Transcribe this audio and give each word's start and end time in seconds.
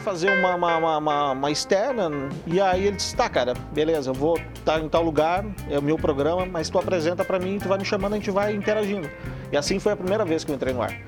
foi 0.00 0.12
fazer 0.12 0.30
uma, 0.30 0.54
uma, 0.54 0.98
uma, 0.98 1.32
uma, 1.32 1.50
externa 1.50 2.10
e 2.46 2.60
aí 2.60 2.86
ele 2.86 2.96
disse, 2.96 3.14
tá, 3.14 3.28
cara, 3.28 3.54
beleza, 3.72 4.10
eu 4.10 4.14
vou 4.14 4.38
estar 4.54 4.80
em 4.80 4.88
tal 4.88 5.02
lugar, 5.02 5.44
é 5.68 5.78
o 5.78 5.82
meu 5.82 5.96
programa, 5.96 6.46
mas 6.46 6.68
tu 6.68 6.78
apresenta 6.78 7.24
pra 7.24 7.38
mim, 7.38 7.58
tu 7.58 7.68
vai 7.68 7.78
me 7.78 7.84
chamando, 7.84 8.14
a 8.14 8.16
gente 8.16 8.30
vai 8.30 8.54
interagindo. 8.54 9.08
E 9.52 9.56
assim 9.56 9.78
foi 9.78 9.92
a 9.92 9.96
primeira 9.96 10.24
vez 10.24 10.42
que 10.42 10.50
eu 10.50 10.54
entrei 10.54 10.72
no 10.72 10.82
ar. 10.82 10.98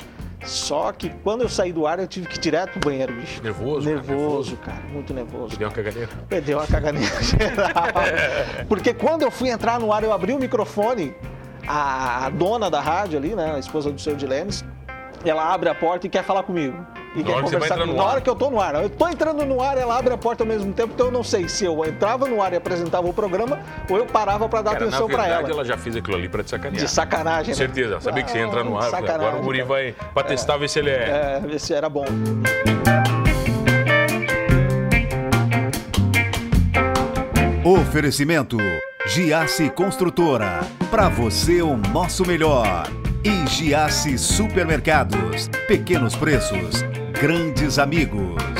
Só 0.44 0.90
que 0.92 1.08
quando 1.22 1.42
eu 1.42 1.48
saí 1.48 1.72
do 1.72 1.86
ar, 1.86 2.00
eu 2.00 2.06
tive 2.06 2.26
que 2.26 2.36
ir 2.36 2.40
direto 2.40 2.72
pro 2.72 2.90
banheiro, 2.90 3.12
bicho. 3.14 3.42
Nervoso? 3.42 3.88
Nervoso, 3.88 4.56
cara, 4.56 4.78
cara 4.78 4.88
muito 4.93 5.14
nervoso. 5.14 5.56
Deu 5.56 5.68
uma 5.68 5.74
caganeira? 5.74 6.11
Deu 6.45 6.59
uma 6.59 6.66
caganeira 6.66 7.22
geral. 7.22 8.66
Porque 8.68 8.93
quando 8.93 9.22
eu 9.22 9.30
fui 9.30 9.50
entrar 9.50 9.79
no 9.79 9.93
ar, 9.93 10.02
eu 10.02 10.12
abri 10.12 10.32
o 10.32 10.38
microfone, 10.38 11.14
a, 11.66 12.27
a 12.27 12.30
dona 12.30 12.68
da 12.68 12.80
rádio 12.80 13.18
ali, 13.18 13.36
né, 13.36 13.54
a 13.54 13.59
esposa 13.59 13.93
do 13.93 14.00
seu 14.00 14.16
Dilemes, 14.16 14.64
ela 15.24 15.54
abre 15.54 15.68
a 15.68 15.74
porta 15.74 16.09
e 16.09 16.11
quer 16.11 16.24
falar 16.24 16.43
comigo. 16.43 16.84
E 17.14 17.18
Na 17.22 17.24
quer 17.24 17.42
conversar 17.42 17.79
comigo. 17.79 17.96
Na 17.96 18.02
ar. 18.02 18.08
hora 18.08 18.20
que 18.20 18.30
eu 18.30 18.34
tô 18.34 18.50
no 18.50 18.60
ar. 18.60 18.74
Eu 18.82 18.88
tô 18.88 19.06
entrando 19.08 19.45
no 19.45 19.60
ar, 19.60 19.76
ela 19.76 19.98
abre 19.98 20.14
a 20.14 20.16
porta 20.18 20.42
ao 20.45 20.46
mesmo 20.48 20.73
tempo, 20.73 20.92
então 20.95 21.06
eu 21.06 21.12
não 21.12 21.23
sei 21.23 21.46
se 21.48 21.64
eu 21.64 21.84
entrava 21.84 22.27
no 22.27 22.41
ar 22.42 22.52
e 22.52 22.56
apresentava 22.56 23.06
o 23.06 23.12
programa 23.12 23.60
ou 23.88 23.98
eu 23.98 24.06
parava 24.06 24.48
pra 24.48 24.62
dar 24.62 24.73
Cara, 24.73 24.84
atenção 24.87 25.06
verdade, 25.06 25.30
ela. 25.45 25.51
ela 25.51 25.64
já 25.64 25.77
fez 25.77 25.95
aquilo 25.95 26.16
ali 26.16 26.28
pra 26.28 26.42
te 26.42 26.51
sacanear. 26.51 26.82
De 26.82 26.90
sacanagem, 26.90 27.54
Com 27.54 27.60
né? 27.60 27.66
certeza. 27.66 28.01
Sabia 28.01 28.23
que 28.23 28.30
você 28.30 28.38
ia 28.38 28.45
entrar 28.45 28.64
no 28.64 28.77
ar. 28.77 28.84
falei, 28.84 29.01
Sacanagem, 29.06 29.27
Agora 29.27 29.42
o 29.42 29.45
Guri 29.45 29.59
cara. 29.59 29.68
vai 29.68 29.95
pra 30.14 30.23
testar, 30.23 30.56
ver 30.56 30.68
se 30.68 30.78
ele 30.78 30.90
é. 30.90 31.38
É, 31.42 31.46
ver 31.46 31.59
se 31.60 31.74
era 31.74 31.88
bom. 31.88 32.04
Oferecimento 37.65 38.56
Giasse 39.06 39.70
Construtora. 39.70 40.60
Para 40.90 41.09
você 41.09 41.62
o 41.62 41.76
nosso 41.76 42.26
melhor. 42.26 42.88
E 43.24 43.46
Giasse 43.48 44.18
Supermercados. 44.18 45.48
Pequenos 45.68 46.16
preços, 46.16 46.82
grandes 47.22 47.78
amigos. 47.78 48.52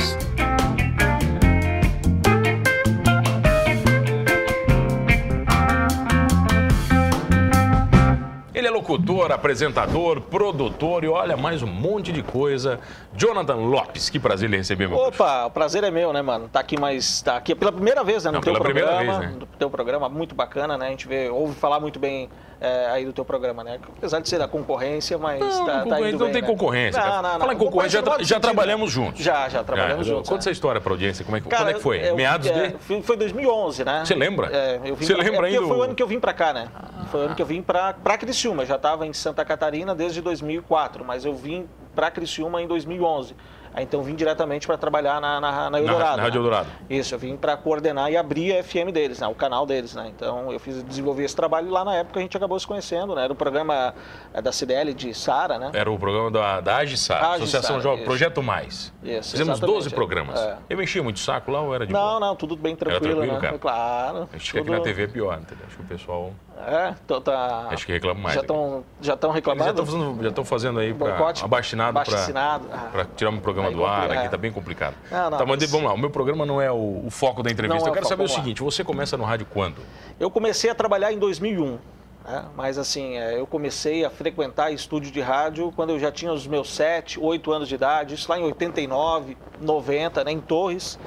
Locutor, 8.93 9.31
apresentador, 9.31 10.21
produtor 10.21 11.03
e 11.03 11.07
olha, 11.07 11.35
mais 11.35 11.63
um 11.63 11.67
monte 11.67 12.11
de 12.11 12.21
coisa. 12.21 12.79
Jonathan 13.15 13.55
Lopes, 13.55 14.09
que 14.09 14.19
prazer 14.19 14.47
ele 14.49 14.57
receber, 14.57 14.87
meu. 14.87 14.97
Opa, 14.97 15.45
o 15.45 15.51
prazer 15.51 15.83
é 15.83 15.91
meu, 15.91 16.13
né, 16.13 16.21
mano? 16.21 16.47
Tá 16.51 16.59
aqui 16.59 16.79
mais. 16.79 17.21
Tá 17.21 17.37
aqui 17.37 17.55
pela 17.55 17.71
primeira 17.71 18.03
vez, 18.03 18.23
né? 18.23 18.31
No 18.31 18.35
Não, 18.37 18.41
teu 18.41 18.53
pela 18.53 18.63
primeira 18.63 18.89
programa. 18.89 19.19
vez, 19.19 19.31
né? 19.31 19.37
No 19.39 19.45
teu 19.45 19.69
programa, 19.69 20.09
muito 20.09 20.35
bacana, 20.35 20.77
né? 20.77 20.87
A 20.87 20.89
gente 20.89 21.07
vê, 21.07 21.29
ouve 21.29 21.53
falar 21.55 21.79
muito 21.79 21.99
bem 21.99 22.29
é, 22.61 22.87
aí 22.91 23.05
do 23.05 23.13
teu 23.13 23.25
programa, 23.25 23.63
né? 23.63 23.79
Apesar 23.97 24.19
de 24.19 24.29
ser 24.29 24.37
da 24.39 24.47
concorrência, 24.47 25.17
mas 25.17 25.39
Não, 25.39 25.65
tá, 25.65 25.85
tá 25.85 25.99
indo 26.01 26.17
não 26.19 26.25
bem, 26.25 26.33
tem 26.33 26.41
né? 26.41 26.47
concorrência. 26.47 27.01
Não, 27.03 27.21
não, 27.21 27.33
não. 27.33 27.39
Fala 27.39 27.53
em 27.53 27.57
concorrência, 27.57 28.03
já, 28.03 28.17
já 28.23 28.39
trabalhamos 28.39 28.91
juntos. 28.91 29.23
Já, 29.23 29.49
já 29.49 29.63
trabalhamos 29.63 30.07
É, 30.07 30.09
juntos. 30.09 30.29
Conta 30.29 30.35
né? 30.35 30.39
essa 30.39 30.51
história 30.51 30.79
pra 30.81 30.93
audiência, 30.93 31.23
como 31.25 31.37
é 31.37 31.41
que, 31.41 31.47
Cara, 31.49 31.63
quando 31.63 31.69
é 31.69 31.73
que 31.75 31.81
foi? 31.81 32.09
eu- 32.09 32.15
Meados 32.15 32.47
é, 32.47 32.67
de... 32.67 32.77
foi- 32.79 33.01
Foi 33.01 33.17
2011, 33.17 33.83
né? 33.83 34.03
Você 34.05 34.15
lembra? 34.15 34.49
É, 34.51 34.79
eu 34.85 34.95
vim 34.95 35.05
Você 35.05 35.13
pra, 35.13 35.23
lembra 35.23 35.47
é 35.47 35.49
ainda 35.51 35.67
Foi 35.67 35.77
o- 35.77 35.79
o 35.79 35.83
ano 35.83 35.95
que 35.95 36.01
eu 36.03 36.07
vim 36.07 36.19
pra 36.19 36.33
cá, 36.33 36.53
né? 36.53 36.67
Foi 37.13 37.21
o 37.21 37.25
ano 37.25 37.35
que 37.35 37.43
eu 37.43 37.45
vim 37.45 37.61
pra 37.61 37.93
Criciúma. 38.17 38.63
Eu 38.63 38.65
já 38.65 38.75
estava 38.75 39.05
em 39.05 39.13
Santa 39.13 39.45
Catarina 39.45 39.93
desde 39.93 40.19
2004, 40.19 41.05
mas 41.05 41.23
eu 41.23 41.35
vim 41.35 41.69
pra 41.93 42.09
Criciúma 42.09 42.59
em 42.59 42.65
2011. 42.65 43.35
Aí, 43.73 43.83
então 43.83 43.99
eu 43.99 44.03
vim 44.03 44.15
diretamente 44.15 44.67
para 44.67 44.77
trabalhar 44.77 45.19
na, 45.19 45.41
na, 45.41 45.69
na 45.69 45.79
Eldorado. 45.79 46.17
na 46.17 46.23
Rádio 46.23 46.41
né? 46.41 46.47
Eldorado. 46.47 46.69
Isso, 46.89 47.15
eu 47.15 47.19
vim 47.19 47.35
para 47.35 47.57
coordenar 47.57 48.11
e 48.11 48.17
abrir 48.17 48.55
a 48.57 48.63
FM 48.63 48.91
deles, 48.93 49.19
né? 49.19 49.27
o 49.27 49.33
canal 49.33 49.65
deles. 49.65 49.95
Né? 49.95 50.11
Então 50.15 50.51
eu 50.51 50.59
fiz 50.59 50.83
desenvolver 50.83 51.23
esse 51.23 51.35
trabalho 51.35 51.67
e 51.67 51.71
lá 51.71 51.83
na 51.83 51.95
época 51.95 52.19
a 52.19 52.21
gente 52.21 52.37
acabou 52.37 52.59
se 52.59 52.67
conhecendo. 52.67 53.15
Né? 53.15 53.23
Era 53.23 53.33
o 53.33 53.35
programa 53.35 53.95
é, 54.33 54.41
da 54.41 54.51
CDL 54.51 54.93
de 54.93 55.13
Sara, 55.13 55.57
né? 55.57 55.71
Era 55.73 55.91
o 55.91 55.97
programa 55.97 56.29
da, 56.29 56.61
da 56.61 56.77
Agissar, 56.77 57.33
Associação 57.33 57.81
Jovem, 57.81 57.99
isso. 57.99 58.05
Projeto 58.05 58.43
Mais. 58.43 58.93
Isso, 59.03 59.31
Fizemos 59.31 59.53
exatamente, 59.57 59.75
12 59.75 59.89
programas. 59.89 60.39
é. 60.39 60.57
Eu 60.69 60.77
mexia 60.77 61.01
muito 61.01 61.15
o 61.17 61.19
saco 61.19 61.51
lá 61.51 61.61
ou 61.61 61.73
era 61.73 61.87
de 61.87 61.93
Não, 61.93 61.99
boa? 61.99 62.19
não, 62.19 62.35
tudo 62.35 62.55
bem 62.55 62.75
tranquilo, 62.75 63.21
tranquilo, 63.21 63.41
né? 63.41 63.57
Claro. 63.59 64.29
Acho 64.33 64.51
que 64.51 64.59
aqui 64.59 64.67
tudo- 64.67 64.77
na 64.77 64.83
TV 64.83 65.03
é 65.03 65.07
pior, 65.07 65.39
entendeu? 65.39 65.65
Acho 65.67 65.77
que 65.77 65.81
o 65.83 65.85
pessoal... 65.85 66.31
É, 66.65 66.93
tô, 67.07 67.19
tá... 67.19 67.67
Acho 67.71 67.85
que 67.85 67.91
reclama 67.91 68.21
mais 68.21 68.35
Já 68.35 68.41
estão 68.41 68.83
já 69.01 69.17
tão 69.17 69.31
Eles 69.31 69.43
já 69.43 69.51
reclamando? 69.51 69.81
estão 69.81 69.85
fazendo, 69.85 70.23
já 70.23 70.29
estão 70.29 70.45
fazendo 70.45 70.79
aí 70.79 70.93
para 70.93 71.33
abaixinado 71.43 71.93
para. 71.93 72.75
Ah. 72.75 72.89
para 72.91 73.05
tirar 73.05 73.31
um 73.31 73.39
programa 73.39 73.62
Aí 73.67 73.75
do 73.75 73.85
ar 73.85 74.11
aqui, 74.11 74.25
é. 74.25 74.29
tá 74.29 74.37
bem 74.37 74.51
complicado. 74.51 74.95
Não, 75.11 75.29
não, 75.29 75.37
tá, 75.37 75.45
mas 75.45 75.59
mas- 75.59 75.71
vamos 75.71 75.87
lá, 75.87 75.93
o 75.93 75.97
meu 75.97 76.09
programa 76.09 76.45
não 76.45 76.61
é 76.61 76.71
o, 76.71 77.03
o 77.05 77.09
foco 77.09 77.41
da 77.43 77.51
entrevista. 77.51 77.87
É 77.87 77.89
Eu 77.89 77.93
quero 77.93 78.07
saber 78.07 78.23
o 78.23 78.27
seguinte, 78.27 78.61
você 78.61 78.83
começa 78.83 79.17
no 79.17 79.23
rádio 79.23 79.45
quando? 79.51 79.77
Eu 80.19 80.29
comecei 80.29 80.69
a 80.69 80.75
trabalhar 80.75 81.11
em 81.11 81.17
2001, 81.17 81.79
né? 82.25 82.45
mas 82.55 82.77
assim, 82.77 83.17
é, 83.17 83.39
eu 83.39 83.45
comecei 83.45 84.05
a 84.05 84.09
frequentar 84.09 84.71
estúdio 84.71 85.11
de 85.11 85.21
rádio 85.21 85.71
quando 85.75 85.91
eu 85.91 85.99
já 85.99 86.11
tinha 86.11 86.31
os 86.31 86.47
meus 86.47 86.73
7, 86.73 87.19
8 87.19 87.51
anos 87.51 87.67
de 87.67 87.75
idade, 87.75 88.15
isso 88.15 88.29
lá 88.29 88.39
em 88.39 88.43
89, 88.43 89.37
90, 89.59 90.23
né, 90.23 90.31
em 90.31 90.39
Torres, 90.39 90.99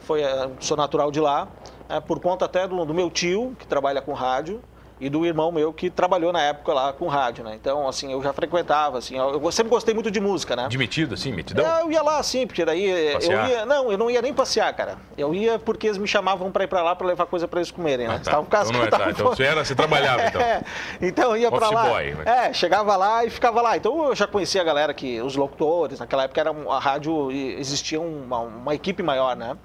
Foi, 0.00 0.22
é, 0.22 0.50
sou 0.60 0.76
natural 0.76 1.10
de 1.10 1.20
lá, 1.20 1.48
é, 1.88 2.00
por 2.00 2.20
conta 2.20 2.44
até 2.46 2.66
do, 2.66 2.84
do 2.84 2.94
meu 2.94 3.10
tio, 3.10 3.54
que 3.58 3.66
trabalha 3.66 4.00
com 4.00 4.12
rádio, 4.12 4.62
e 5.02 5.10
do 5.10 5.26
irmão 5.26 5.50
meu 5.50 5.72
que 5.72 5.90
trabalhou 5.90 6.32
na 6.32 6.40
época 6.40 6.72
lá 6.72 6.92
com 6.92 7.08
rádio, 7.08 7.42
né? 7.42 7.56
Então, 7.60 7.88
assim, 7.88 8.12
eu 8.12 8.22
já 8.22 8.32
frequentava, 8.32 8.98
assim, 8.98 9.18
eu, 9.18 9.50
sempre 9.50 9.68
gostei 9.68 9.92
muito 9.92 10.12
de 10.12 10.20
música, 10.20 10.54
né? 10.54 10.68
De 10.68 10.78
metido, 10.78 11.14
assim, 11.14 11.32
metidão? 11.32 11.66
É, 11.66 11.82
eu 11.82 11.90
ia 11.90 12.00
lá 12.02 12.18
assim, 12.18 12.46
porque 12.46 12.64
daí 12.64 13.12
Passear? 13.14 13.50
eu 13.50 13.56
ia. 13.56 13.66
Não, 13.66 13.90
eu 13.90 13.98
não 13.98 14.08
ia 14.08 14.22
nem 14.22 14.32
passear, 14.32 14.72
cara. 14.74 14.96
Eu 15.18 15.34
ia 15.34 15.58
porque 15.58 15.88
eles 15.88 15.98
me 15.98 16.06
chamavam 16.06 16.52
pra 16.52 16.62
ir 16.62 16.68
pra 16.68 16.84
lá 16.84 16.94
pra 16.94 17.04
levar 17.04 17.26
coisa 17.26 17.48
pra 17.48 17.58
eles 17.58 17.72
comerem, 17.72 18.06
né? 18.06 18.14
Ah, 18.14 18.18
tá. 18.18 18.40
Estavam 18.42 18.46
Então 18.46 18.72
não 18.72 18.84
é, 18.84 18.86
tá. 18.86 19.10
Então 19.10 19.26
você 19.30 19.42
era, 19.42 19.64
você 19.64 19.74
trabalhava, 19.74 20.22
então. 20.24 20.40
É, 20.52 20.62
então 21.00 21.30
eu 21.30 21.36
ia 21.36 21.50
pra 21.50 21.66
Office 21.68 21.74
lá. 21.74 21.88
boy, 21.88 22.14
né? 22.14 22.24
É, 22.48 22.52
chegava 22.52 22.96
lá 22.96 23.24
e 23.24 23.30
ficava 23.30 23.60
lá. 23.60 23.76
Então 23.76 24.04
eu 24.06 24.14
já 24.14 24.28
conhecia 24.28 24.60
a 24.60 24.64
galera 24.64 24.94
que, 24.94 25.20
os 25.20 25.34
locutores, 25.34 25.98
naquela 25.98 26.24
época 26.24 26.40
era 26.40 26.52
um- 26.52 26.70
a 26.70 26.78
rádio, 26.78 27.30
existia 27.32 28.00
uma, 28.00 28.38
uma 28.38 28.74
equipe 28.74 29.02
maior, 29.02 29.34
né? 29.34 29.56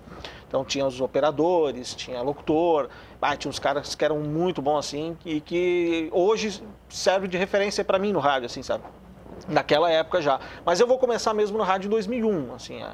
Então 0.47 0.63
tinha 0.63 0.85
os 0.85 1.01
operadores, 1.01 1.93
tinha 1.93 2.21
locutor, 2.21 2.89
ah, 3.21 3.35
tinha 3.35 3.49
uns 3.49 3.59
caras 3.59 3.95
que 3.95 4.05
eram 4.05 4.19
muito 4.19 4.61
bons 4.61 4.79
assim 4.79 5.17
e 5.25 5.41
que 5.41 6.09
hoje 6.11 6.63
serve 6.87 7.27
de 7.27 7.37
referência 7.37 7.83
pra 7.83 7.99
mim 7.99 8.13
no 8.13 8.19
rádio, 8.19 8.45
assim, 8.45 8.63
sabe? 8.63 8.83
Naquela 9.47 9.91
época 9.91 10.21
já. 10.21 10.39
Mas 10.65 10.79
eu 10.79 10.87
vou 10.87 10.97
começar 10.97 11.33
mesmo 11.33 11.57
no 11.57 11.63
rádio 11.63 11.87
em 11.87 11.91
2001, 11.91 12.55
assim, 12.55 12.81
é. 12.81 12.91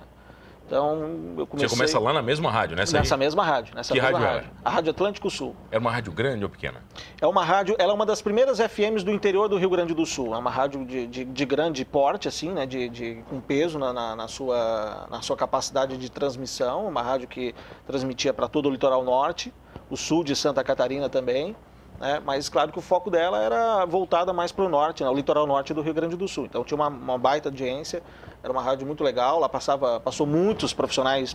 Então 0.66 1.36
eu 1.38 1.46
comecei 1.46 1.68
Você 1.70 1.76
começa 1.76 2.00
lá 2.00 2.14
na 2.14 2.22
mesma 2.22 2.50
rádio, 2.50 2.76
nessa 2.76 2.98
nessa 2.98 3.16
aí? 3.16 3.20
mesma 3.20 3.44
rádio, 3.44 3.76
nessa 3.76 3.94
Que 3.94 4.02
mesma 4.02 4.18
rádio 4.18 4.34
rádio. 4.36 4.50
A 4.64 4.70
Rádio 4.70 4.92
Atlântico 4.92 5.30
Sul. 5.30 5.56
Era 5.70 5.80
uma 5.80 5.92
rádio 5.92 6.12
grande 6.14 6.44
ou 6.44 6.50
pequena? 6.50 6.82
É 7.20 7.28
uma 7.28 7.44
rádio, 7.44 7.76
ela 7.78 7.92
é 7.92 7.96
uma 7.96 8.06
das 8.06 8.22
primeiras 8.22 8.60
FMs 8.60 9.04
do 9.04 9.12
interior 9.12 9.48
do 9.50 9.58
Rio 9.58 9.70
Grande 9.70 9.94
do 9.94 10.06
Sul. 10.06 10.34
É 10.34 10.38
uma 10.38 10.50
rádio 10.50 10.86
de, 10.86 11.06
de, 11.08 11.26
de 11.26 11.46
grande 11.46 11.84
porte, 11.84 12.28
assim, 12.28 12.52
né? 12.52 12.66
De, 12.66 12.90
de, 12.90 13.24
com 13.30 13.40
peso 13.42 13.78
na, 13.78 13.92
na, 13.92 14.16
na 14.16 14.28
sua, 14.28 15.08
na 15.12 15.22
sua 15.22 15.36
capacidade 15.36 15.98
de 15.98 16.10
transmissão. 16.10 16.88
Uma 16.88 17.02
rádio 17.02 17.28
que 17.28 17.54
transmitia 17.86 18.34
para 18.34 18.48
todo 18.48 18.68
o 18.68 18.72
litoral 18.72 19.04
norte, 19.04 19.54
o 19.90 19.98
sul 19.98 20.24
de 20.24 20.36
Santa 20.36 20.64
Catarina 20.64 21.10
também. 21.10 21.56
Né? 22.04 22.22
Mas 22.26 22.50
claro 22.50 22.70
que 22.70 22.78
o 22.78 22.82
foco 22.82 23.10
dela 23.10 23.42
era 23.42 23.86
voltada 23.86 24.34
mais 24.34 24.52
para 24.52 24.66
o 24.66 24.68
norte, 24.70 25.02
né? 25.06 25.10
o 25.10 25.14
litoral 25.14 25.48
norte 25.48 25.74
do 25.74 25.82
Rio 25.82 25.94
Grande 25.94 26.18
do 26.18 26.28
Sul. 26.28 26.44
Então 26.44 26.62
tinha 26.62 26.76
uma, 26.76 26.90
uma 26.90 27.18
baita 27.18 27.48
audiência, 27.48 28.04
era 28.44 28.52
uma 28.52 28.62
rádio 28.62 28.86
muito 28.86 29.06
legal. 29.06 29.40
Lá 29.40 29.48
passava, 29.48 30.02
passou 30.02 30.28
muitos 30.28 30.74
profissionais 30.74 31.34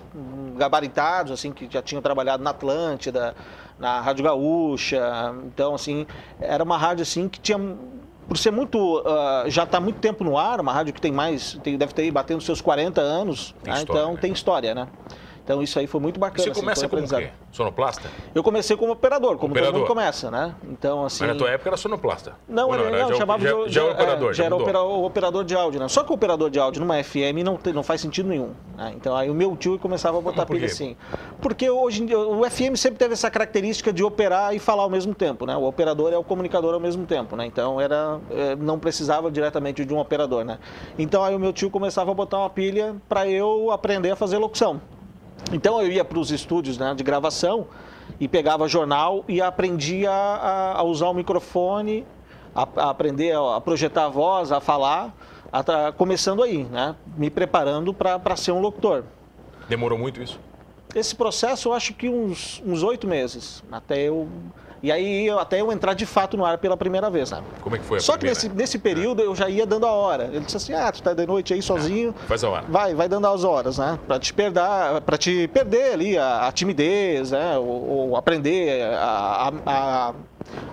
gabaritados, 0.59 1.33
assim, 1.33 1.53
que 1.53 1.67
já 1.71 1.81
tinham 1.81 2.03
trabalhado 2.03 2.43
na 2.45 2.51
Atlântida, 2.51 3.35
na 3.79 3.99
Rádio 4.03 4.25
Gaúcha. 4.25 5.35
Então, 5.47 5.75
assim, 5.75 6.07
era 6.39 6.63
uma 6.63 6.77
rádio 6.77 7.01
assim 7.03 7.31
que 7.31 7.41
tinha 7.41 7.59
por 8.29 8.37
ser 8.37 8.51
muito 8.51 9.03
ah, 9.07 9.45
já 9.47 9.65
está 9.65 9.81
muito 9.81 10.01
tempo 10.01 10.23
no 10.23 10.37
ar, 10.37 10.61
uma 10.61 10.71
rádio 10.71 10.93
que 10.93 11.01
tem 11.01 11.11
mais, 11.11 11.59
tem- 11.63 11.79
deve 11.79 11.95
ter 11.95 12.11
batendo 12.11 12.43
seus 12.43 12.61
40 12.61 13.01
anos, 13.01 13.55
né? 13.65 13.73
história, 13.73 13.83
então 14.01 14.13
né? 14.13 14.19
tem 14.21 14.33
história, 14.33 14.75
né? 14.75 14.87
Então 15.49 15.63
isso 15.63 15.79
aí 15.79 15.87
foi 15.87 15.99
muito 15.99 16.21
bacana. 16.21 16.45
Você 16.45 16.51
assim, 16.51 16.61
começa 16.61 16.81
foi 16.87 17.01
como 17.01 17.07
o 17.07 17.09
quê? 17.23 17.31
Sonoplasta? 17.51 18.11
Eu 18.35 18.43
comecei 18.43 18.77
como 18.77 18.93
operador, 18.93 19.39
como 19.39 19.53
Operador. 19.53 19.73
todo 19.73 19.81
mundo 19.81 19.89
começa, 19.89 20.31
né? 20.31 20.55
Então 20.65 21.07
assim. 21.07 21.25
Mas 21.25 21.33
na 21.33 21.39
tua 21.39 21.51
época 21.51 21.71
era 21.71 21.77
sonoplasta? 21.79 22.35
Não, 22.47 22.75
ele, 22.75 22.83
era- 22.85 22.99
não, 23.05 23.09
já, 23.09 23.15
chamava 23.15 23.43
já, 23.43 23.53
de, 23.55 23.71
já, 23.73 23.81
é, 23.81 23.85
era 23.87 23.93
operador, 23.95 24.35
já 24.35 24.45
era 24.45 24.55
opera- 24.55 24.83
operador 24.83 25.45
de 25.45 25.55
áudio, 25.55 25.81
né? 25.81 25.89
Só 25.89 26.05
que 26.05 26.11
o 26.11 26.15
operador 26.15 26.51
de 26.51 26.59
áudio 26.59 26.83
numa 26.83 27.03
FM 27.03 27.43
não, 27.43 27.59
não 27.73 27.83
faz 27.83 28.03
sentido 28.03 28.29
nenhum. 28.29 28.51
né? 28.77 28.93
Então 28.95 29.17
aí 29.17 29.31
o 29.31 29.35
meu 29.35 29.57
tio 29.57 29.79
começava 29.79 30.19
a 30.19 30.21
botar 30.21 30.45
pilha 30.45 30.67
assim. 30.67 30.95
Porque 31.41 31.71
hoje 31.71 32.03
em 32.03 32.07
dia, 32.07 32.19
o 32.19 32.45
FM 32.45 32.77
sempre 32.77 32.99
teve 32.99 33.15
essa 33.15 33.31
característica 33.31 33.91
de 33.91 34.05
operar 34.05 34.55
e 34.55 34.59
falar 34.59 34.83
ao 34.83 34.91
mesmo 34.91 35.15
tempo, 35.15 35.47
né? 35.47 35.57
O 35.57 35.65
operador 35.65 36.13
é 36.13 36.19
o 36.19 36.23
comunicador 36.23 36.75
ao 36.75 36.81
mesmo 36.81 37.07
tempo, 37.07 37.37
né? 37.37 37.47
Então 37.47 37.81
era, 37.81 38.21
é, 38.31 38.55
não 38.55 38.79
precisava 38.79 39.31
diretamente 39.31 39.83
de 39.83 39.95
um 39.95 39.99
operador, 39.99 40.45
né? 40.45 40.59
Então 40.99 41.25
aí 41.25 41.35
o 41.35 41.39
meu 41.39 41.55
tio 41.55 41.71
começava 41.71 42.11
a 42.11 42.15
botar 42.15 42.37
uma 42.39 42.51
pilha 42.51 42.97
para 43.09 43.27
eu 43.27 43.71
aprender 43.71 44.11
a 44.11 44.17
fazer 44.17 44.37
locução. 44.37 44.79
Então 45.53 45.81
eu 45.81 45.91
ia 45.91 46.05
para 46.05 46.19
os 46.19 46.31
estúdios 46.31 46.79
né, 46.79 46.95
de 46.95 47.03
gravação 47.03 47.67
e 48.21 48.29
pegava 48.29 48.69
jornal 48.69 49.25
e 49.29 49.41
aprendia 49.41 50.11
a, 50.11 50.79
a 50.79 50.83
usar 50.83 51.09
o 51.09 51.15
microfone, 51.15 52.07
a, 52.55 52.67
a 52.77 52.91
aprender 52.91 53.35
a, 53.35 53.61
projetar 53.61 54.07
a 54.07 54.09
voz, 54.09 54.53
a 54.53 54.61
falar, 54.61 55.15
a 55.53 55.93
começando 55.93 56.43
aí, 56.43 56.65
né, 56.65 56.95
me 57.17 57.31
preparando 57.31 57.95
para 57.95 58.37
ser 58.37 58.53
um 58.53 58.61
locutor. 58.61 59.05
Demorou 59.69 59.99
muito 59.99 60.23
isso? 60.23 60.39
Esse 60.95 61.15
processo 61.15 61.69
eu 61.69 61.73
acho 61.75 61.95
que 61.95 62.09
uns 62.09 62.63
uns 62.65 62.83
oito 62.83 63.07
meses, 63.07 63.63
até 63.71 64.09
eu 64.09 64.29
E 64.83 64.93
aí 64.93 65.27
eu, 65.27 65.39
até 65.41 65.61
eu 65.61 65.73
entrar 65.73 65.93
de 65.95 66.07
fato 66.07 66.37
no 66.37 66.45
ar 66.45 66.57
pela 66.59 66.77
primeira 66.77 67.11
vez, 67.11 67.31
né? 67.33 67.43
Como 67.61 67.75
é 67.75 67.79
que 67.81 67.85
foi 67.85 67.99
a 67.99 68.01
Só 68.01 68.13
que 68.13 68.19
primeira? 68.21 68.37
nesse, 68.41 68.49
nesse 68.49 68.79
período 68.79 69.21
eu 69.23 69.35
já 69.35 69.49
ia 69.49 69.67
dando 69.67 69.87
a 69.87 69.91
hora. 69.93 70.25
Ele 70.33 70.41
disse 70.45 70.57
assim: 70.57 70.73
"Ah, 70.73 70.93
tu 70.93 71.03
tá 71.03 71.15
de 71.15 71.27
noite 71.27 71.53
aí 71.53 71.61
sozinho, 71.61 72.15
Faz 72.27 72.45
a 72.45 72.49
hora. 72.49 72.65
vai, 72.69 72.95
vai 72.95 73.09
dando 73.09 73.27
as 73.27 73.43
horas, 73.43 73.79
né? 73.79 73.99
Pra 74.07 74.19
te 74.21 74.33
perder, 74.33 74.61
para 75.05 75.19
te 75.19 75.49
perder 75.49 75.93
ali 75.95 76.17
a, 76.17 76.47
a 76.47 76.53
timidez, 76.53 77.33
né? 77.33 77.59
Ou, 77.59 77.67
ou 78.11 78.17
aprender 78.17 78.85
a- 78.95 79.49
a- 79.67 80.09
a 80.09 80.15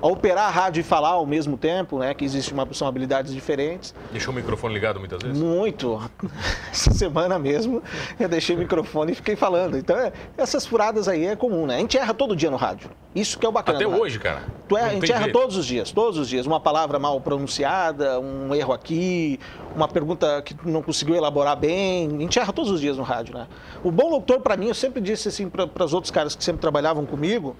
operar 0.01 0.47
a 0.47 0.49
rádio 0.49 0.81
e 0.81 0.83
falar 0.83 1.09
ao 1.09 1.25
mesmo 1.25 1.57
tempo, 1.57 1.99
né? 1.99 2.13
Que 2.13 2.25
existe 2.25 2.53
uma 2.53 2.67
são 2.73 2.87
habilidades 2.87 3.33
diferentes. 3.33 3.93
Deixou 4.11 4.33
o 4.33 4.35
microfone 4.35 4.73
ligado 4.73 4.99
muitas 4.99 5.21
vezes? 5.21 5.37
Muito. 5.37 6.01
Essa 6.71 6.93
semana 6.93 7.39
mesmo 7.39 7.81
eu 8.19 8.27
deixei 8.27 8.55
o 8.55 8.59
microfone 8.59 9.11
e 9.11 9.15
fiquei 9.15 9.35
falando. 9.35 9.77
Então, 9.77 9.97
é- 9.97 10.11
essas 10.37 10.65
furadas 10.65 11.07
aí 11.07 11.25
é 11.25 11.35
comum, 11.35 11.65
né? 11.65 11.75
A 11.75 11.79
gente 11.79 11.97
erra 11.97 12.13
todo 12.13 12.35
dia 12.35 12.51
no 12.51 12.57
rádio. 12.57 12.89
Isso 13.13 13.39
que 13.39 13.45
é 13.45 13.49
o 13.49 13.51
bacana. 13.51 13.77
Até 13.77 13.87
hoje, 13.87 14.19
cara. 14.19 14.43
Tu 14.67 14.75
é, 14.77 14.83
a 14.83 14.89
gente 14.89 15.09
erra 15.09 15.23
jeito. 15.23 15.39
todos 15.39 15.55
os 15.55 15.65
dias, 15.65 15.91
todos 15.91 16.19
os 16.19 16.27
dias. 16.27 16.45
Uma 16.45 16.59
palavra 16.59 16.99
mal 16.99 17.19
pronunciada, 17.21 18.19
um 18.19 18.53
erro 18.53 18.73
aqui, 18.73 19.39
uma 19.73 19.87
pergunta 19.87 20.41
que 20.41 20.53
tu 20.53 20.67
não 20.67 20.81
conseguiu 20.81 21.15
elaborar 21.15 21.55
bem. 21.55 22.09
A 22.13 22.19
gente 22.19 22.37
erra 22.37 22.51
todos 22.51 22.69
os 22.71 22.81
dias 22.81 22.97
no 22.97 23.03
rádio, 23.03 23.33
né? 23.33 23.47
O 23.83 23.91
bom 23.91 24.09
locutor, 24.09 24.41
para 24.41 24.57
mim, 24.57 24.67
eu 24.67 24.75
sempre 24.75 24.99
disse 25.01 25.29
assim 25.29 25.49
para 25.49 25.85
os 25.85 25.93
outros 25.93 26.11
caras 26.11 26.35
que 26.35 26.43
sempre 26.43 26.59
trabalhavam 26.59 27.05
comigo, 27.05 27.55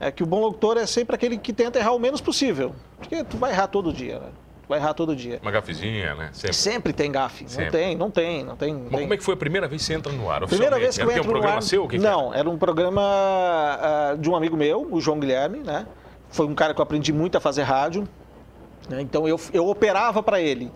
é 0.00 0.10
que 0.10 0.22
o 0.22 0.26
bom 0.26 0.40
locutor 0.40 0.78
é 0.78 0.86
sempre 0.86 1.14
aquele 1.14 1.36
que 1.36 1.52
tenta 1.52 1.78
errar 1.78 1.92
o 1.92 1.98
menos 1.98 2.22
possível. 2.22 2.74
Porque 2.98 3.22
tu 3.22 3.36
vai 3.36 3.52
errar 3.52 3.66
todo 3.66 3.92
dia, 3.92 4.18
né? 4.18 4.28
Tu 4.62 4.68
vai 4.68 4.78
errar 4.78 4.94
todo 4.94 5.14
dia. 5.14 5.38
Uma 5.42 5.50
gafezinha, 5.50 6.14
né? 6.14 6.30
Sempre. 6.32 6.54
Sempre 6.54 6.92
tem 6.94 7.12
gafe. 7.12 7.44
Não 7.44 7.50
Sempre. 7.50 7.70
tem, 7.70 7.96
não 7.96 8.10
tem, 8.10 8.42
não 8.42 8.56
tem. 8.56 8.72
não 8.72 8.80
Mas 8.84 8.90
tem. 8.92 9.00
como 9.00 9.14
é 9.14 9.16
que 9.18 9.22
foi 9.22 9.34
a 9.34 9.36
primeira 9.36 9.68
vez 9.68 9.82
que 9.82 9.86
você 9.86 9.94
entra 9.94 10.10
no 10.10 10.30
ar? 10.30 10.46
Primeira 10.46 10.78
vez 10.78 10.96
que 10.96 11.02
Era 11.02 11.10
eu 11.10 11.16
entro 11.16 11.28
um 11.28 11.32
programa 11.32 11.52
no 11.52 11.58
ar, 11.58 11.62
seu? 11.62 11.86
Que 11.86 11.98
que 11.98 12.02
não, 12.02 12.32
era 12.32 12.48
um 12.48 12.56
programa 12.56 13.02
ah, 13.02 14.16
de 14.18 14.30
um 14.30 14.34
amigo 14.34 14.56
meu, 14.56 14.88
o 14.90 15.00
João 15.02 15.20
Guilherme, 15.20 15.58
né? 15.58 15.86
Foi 16.30 16.46
um 16.46 16.54
cara 16.54 16.72
que 16.72 16.80
eu 16.80 16.82
aprendi 16.82 17.12
muito 17.12 17.36
a 17.36 17.40
fazer 17.40 17.62
rádio, 17.62 18.08
né? 18.88 19.02
Então 19.02 19.28
eu, 19.28 19.38
eu 19.52 19.68
operava 19.68 20.22
para 20.22 20.40
ele. 20.40 20.72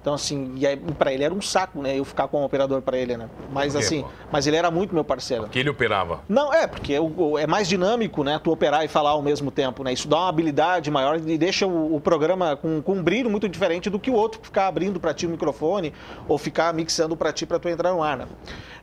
Então 0.00 0.14
assim, 0.14 0.54
e 0.56 0.92
para 0.94 1.12
ele 1.12 1.24
era 1.24 1.34
um 1.34 1.40
saco, 1.40 1.82
né? 1.82 1.98
Eu 1.98 2.04
ficar 2.04 2.28
com 2.28 2.40
um 2.40 2.44
operador 2.44 2.80
para 2.80 2.96
ele, 2.96 3.16
né? 3.16 3.28
Mas 3.52 3.72
quê, 3.72 3.78
assim, 3.78 4.02
pô? 4.02 4.08
mas 4.32 4.46
ele 4.46 4.56
era 4.56 4.70
muito 4.70 4.94
meu 4.94 5.04
parceiro. 5.04 5.48
Que 5.48 5.58
ele 5.58 5.70
operava. 5.70 6.20
Não, 6.28 6.52
é, 6.52 6.66
porque 6.66 6.94
é 6.94 7.46
mais 7.46 7.68
dinâmico, 7.68 8.22
né? 8.22 8.40
Tu 8.42 8.50
operar 8.50 8.84
e 8.84 8.88
falar 8.88 9.10
ao 9.10 9.22
mesmo 9.22 9.50
tempo, 9.50 9.82
né? 9.82 9.92
Isso 9.92 10.08
dá 10.08 10.16
uma 10.16 10.28
habilidade 10.28 10.90
maior 10.90 11.18
e 11.18 11.36
deixa 11.36 11.66
o, 11.66 11.96
o 11.96 12.00
programa 12.00 12.56
com, 12.56 12.80
com 12.80 12.92
um 12.92 13.02
brilho 13.02 13.28
muito 13.28 13.48
diferente 13.48 13.90
do 13.90 13.98
que 13.98 14.10
o 14.10 14.14
outro 14.14 14.40
ficar 14.42 14.68
abrindo 14.68 15.00
para 15.00 15.12
ti 15.12 15.26
o 15.26 15.30
microfone 15.30 15.92
ou 16.26 16.38
ficar 16.38 16.72
mixando 16.72 17.16
para 17.16 17.32
ti 17.32 17.44
para 17.44 17.58
tu 17.58 17.68
entrar 17.68 17.92
no 17.92 18.02
ar, 18.02 18.16
né? 18.16 18.26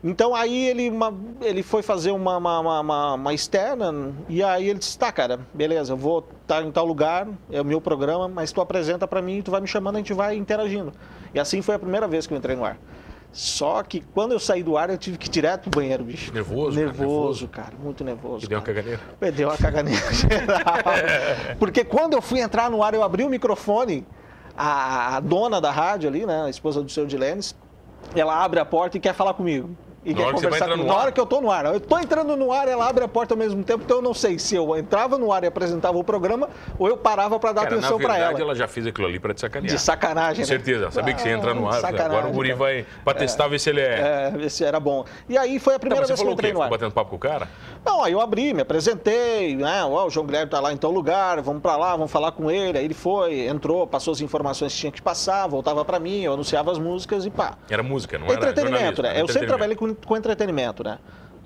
Então 0.08 0.36
aí 0.36 0.68
ele, 0.68 0.88
uma- 0.92 1.12
ele 1.42 1.64
foi 1.64 1.82
fazer 1.82 2.12
uma, 2.12 2.38
uma, 2.38 2.60
uma- 2.80 3.14
uma- 3.16 3.34
externa 3.34 4.14
e 4.30 4.44
aí 4.44 4.70
ele 4.70 4.78
disse, 4.78 5.00
tá, 5.00 5.12
cara, 5.12 5.40
beleza, 5.52 5.94
eu 5.94 5.98
vou 5.98 6.24
estar 6.44 6.62
em 6.64 6.72
tal 6.72 6.86
lugar, 6.86 7.28
é 7.52 7.60
o 7.60 7.66
meu 7.66 7.82
programa, 7.82 8.28
mas 8.28 8.52
tu 8.52 8.62
apresenta 8.62 9.08
para 9.08 9.20
mim, 9.20 9.42
tu 9.42 9.50
vai 9.50 9.60
me 9.62 9.68
chamando, 9.68 9.96
a 9.96 9.98
gente 9.98 10.14
vai 10.14 10.36
interagindo. 10.38 10.94
E 11.34 11.40
assim 11.40 11.60
foi 11.64 11.74
a 11.74 11.80
primeira 11.80 12.08
vez 12.08 12.28
que 12.28 12.34
eu 12.34 12.38
entrei 12.38 12.56
no 12.56 12.64
ar. 12.64 12.78
Só 13.32 13.82
que 13.82 14.00
quando 14.14 14.32
eu 14.34 14.40
saí 14.40 14.62
do 14.62 14.78
ar, 14.78 14.92
eu 14.92 14.98
tive 14.98 15.18
que 15.18 15.28
ir 15.28 15.32
direto 15.32 15.70
pro 15.72 15.82
banheiro, 15.82 16.04
bicho. 16.04 16.32
Nervoso, 16.32 16.76
cara, 16.78 16.86
Nervoso, 16.86 17.48
cara, 17.48 17.74
muito 17.84 18.04
nervoso. 18.04 18.42
Que 18.42 18.48
deu 18.48 18.60
uma 18.60 18.64
cara. 18.64 18.76
caganeira. 18.84 19.32
Deu 19.36 19.50
uma 19.50 19.58
caganeira 19.58 20.02
geral. 20.14 21.58
Porque 21.58 21.84
quando 21.84 22.14
eu 22.14 22.22
fui 22.22 22.40
entrar 22.42 22.70
no 22.70 22.84
ar, 22.84 22.94
eu 22.94 23.02
abri 23.02 23.24
o 23.24 23.30
microfone, 23.30 24.06
a, 24.56 25.18
a 25.18 25.20
dona 25.20 25.60
da 25.60 25.72
rádio 25.72 26.08
ali, 26.08 26.28
né, 26.28 26.44
a 26.46 26.50
esposa 26.50 26.82
do 26.84 26.90
seu 26.92 27.06
Dilenes, 27.08 27.56
ela 28.16 28.42
abre 28.42 28.60
a 28.60 28.66
porta 28.66 28.96
e 28.98 29.00
quer 29.02 29.14
falar 29.16 29.34
comigo. 29.34 29.76
E 30.06 30.12
Na 30.12 30.18
quer 30.18 30.24
hora 30.26 30.34
que 30.36 30.40
você 30.42 30.50
vai 30.50 30.60
conversar 30.60 30.72
comigo. 30.78 30.88
Na 30.88 30.96
hora 31.02 31.12
que 31.12 31.20
eu 31.20 31.26
tô 31.26 31.42
no 31.42 31.50
ar. 31.52 31.66
Eu 31.66 31.80
tô 31.80 31.98
entrando 31.98 32.36
no 32.38 32.52
ar, 32.52 32.68
ela 32.68 32.88
abre 32.88 33.04
a 33.04 33.08
porta 33.08 33.34
ao 33.34 33.38
mesmo 33.38 33.64
tempo, 33.64 33.84
então 33.84 33.98
eu 33.98 34.04
não 34.04 34.14
sei 34.14 34.38
se 34.38 34.56
eu 34.56 34.76
entrava 34.78 35.18
no 35.18 35.32
ar 35.32 35.44
e 35.44 35.48
apresentava 35.48 35.98
o 35.98 36.04
programa 36.04 36.48
ou 36.78 36.88
eu 36.88 36.96
parava 36.96 37.40
para 37.40 37.52
dar 37.54 37.62
Cara, 37.64 37.76
na 37.76 37.80
atenção 37.80 37.98
para 38.00 38.14
verdade, 38.14 38.34
ela. 38.36 38.42
ela 38.52 38.56
já 38.56 38.68
fez 38.68 38.86
aquilo 38.86 39.08
ali 39.08 39.20
pra 39.20 39.34
te 39.34 39.42
sacanear. 39.42 39.74
De 39.74 39.82
sacanagem, 39.82 40.36
Com 40.46 40.52
né? 40.52 40.58
certeza. 40.58 40.92
Sabia 40.92 41.14
que 41.14 41.22
você 41.22 41.30
ia 41.30 41.36
entrar 41.36 41.54
no 41.56 41.68
Ah, 41.68 41.76
ar. 41.78 42.02
Agora 42.02 42.28
o 42.28 42.32
guri 42.32 42.50
cara. 42.50 42.60
vai 42.60 42.86
pra 43.04 43.14
testar, 43.16 43.48
ver 43.48 43.60
se 43.60 43.70
ele 43.72 43.82
é... 43.82 44.30
É, 44.30 44.38
ver 44.38 44.50
se 44.52 44.64
era 44.64 44.80
bom. 44.80 45.04
E 45.28 45.38
aí 45.38 45.58
foi 45.60 45.74
a 45.74 45.76
Não, 45.76 45.80
primeira 45.80 46.06
você 46.06 46.14
vez 46.14 46.22
que 46.22 46.28
eu 46.28 46.32
entrei 46.32 46.52
no 46.52 46.56
Ficou 46.60 46.64
ar. 46.66 46.70
batendo 46.70 46.92
papo 46.92 47.10
com 47.10 47.16
o 47.16 47.20
cara? 47.20 47.48
Não, 47.84 48.04
aí 48.04 48.12
eu 48.14 48.22
abri, 48.22 48.54
me 48.54 48.62
apresentei, 48.62 49.56
né? 49.56 49.84
Ó, 49.86 50.06
o 50.06 50.10
João 50.10 50.26
Guilherme 50.28 50.50
tá 50.52 50.60
lá 50.60 50.72
em 50.72 50.78
tal 50.78 50.92
lugar, 50.92 51.42
vamos 51.42 51.62
pra 51.62 51.76
lá, 51.76 51.92
vamos 51.96 52.12
falar 52.12 52.32
com 52.32 52.52
ele. 52.52 52.78
Aí 52.78 52.86
ele 52.86 52.94
foi, 52.94 53.48
entrou, 53.48 53.88
passou 53.88 54.12
as 54.12 54.22
informações 54.22 54.74
que 54.74 54.80
tinha 54.80 54.92
que 54.92 55.02
passar, 55.02 55.48
voltava 55.48 55.84
pra 55.84 56.00
mim, 56.00 56.22
eu 56.22 56.34
anunciava 56.34 56.72
as 56.72 56.78
músicas 56.78 57.26
e 57.26 57.30
pá. 57.32 57.56
Era 57.70 57.82
música, 57.82 58.18
não 58.20 58.28
era 58.28 58.36
entretenimento, 58.36 59.02
né? 59.02 59.20
Eu 59.20 59.28
sempre 59.28 59.48
trabalhei 59.48 59.76
com, 59.76 59.95
com 60.06 60.18
entretenimento, 60.18 60.84
né? 60.84 61.00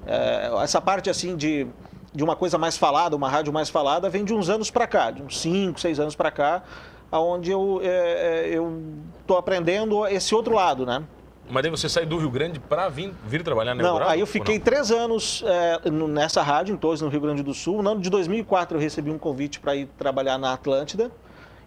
É, 0.05 0.49
essa 0.63 0.81
parte 0.81 1.09
assim 1.09 1.35
de, 1.35 1.67
de 2.13 2.23
uma 2.23 2.35
coisa 2.35 2.57
mais 2.57 2.77
falada, 2.77 3.15
uma 3.15 3.29
rádio 3.29 3.51
mais 3.51 3.69
falada, 3.69 4.09
vem 4.09 4.23
de 4.23 4.33
uns 4.33 4.49
anos 4.49 4.71
pra 4.71 4.87
cá, 4.87 5.11
de 5.11 5.21
uns 5.21 5.39
5, 5.39 5.79
6 5.79 5.99
anos 5.99 6.15
pra 6.15 6.31
cá, 6.31 6.63
aonde 7.11 7.51
eu, 7.51 7.79
é, 7.83 7.87
é, 7.87 8.49
eu 8.51 8.81
tô 9.27 9.37
aprendendo 9.37 10.05
esse 10.07 10.33
outro 10.33 10.53
lado, 10.53 10.85
né? 10.85 11.03
Mas 11.49 11.63
daí 11.63 11.71
você 11.71 11.89
sai 11.89 12.05
do 12.05 12.17
Rio 12.17 12.29
Grande 12.29 12.59
pra 12.59 12.89
vir, 12.89 13.11
vir 13.25 13.41
trabalhar 13.43 13.73
na 13.73 13.81
Não, 13.81 13.89
Eldorado, 13.89 14.11
aí 14.11 14.19
eu 14.19 14.27
fiquei 14.27 14.59
três 14.59 14.91
anos 14.91 15.43
é, 15.45 15.89
nessa 15.89 16.43
rádio, 16.43 16.73
em 16.73 16.77
Torres, 16.77 17.01
no 17.01 17.09
Rio 17.09 17.21
Grande 17.21 17.41
do 17.41 17.55
Sul. 17.55 17.81
No 17.81 17.89
ano 17.89 18.01
de 18.01 18.09
2004 18.09 18.77
eu 18.77 18.81
recebi 18.81 19.09
um 19.09 19.17
convite 19.17 19.59
para 19.59 19.75
ir 19.75 19.87
trabalhar 19.97 20.37
na 20.37 20.53
Atlântida. 20.53 21.11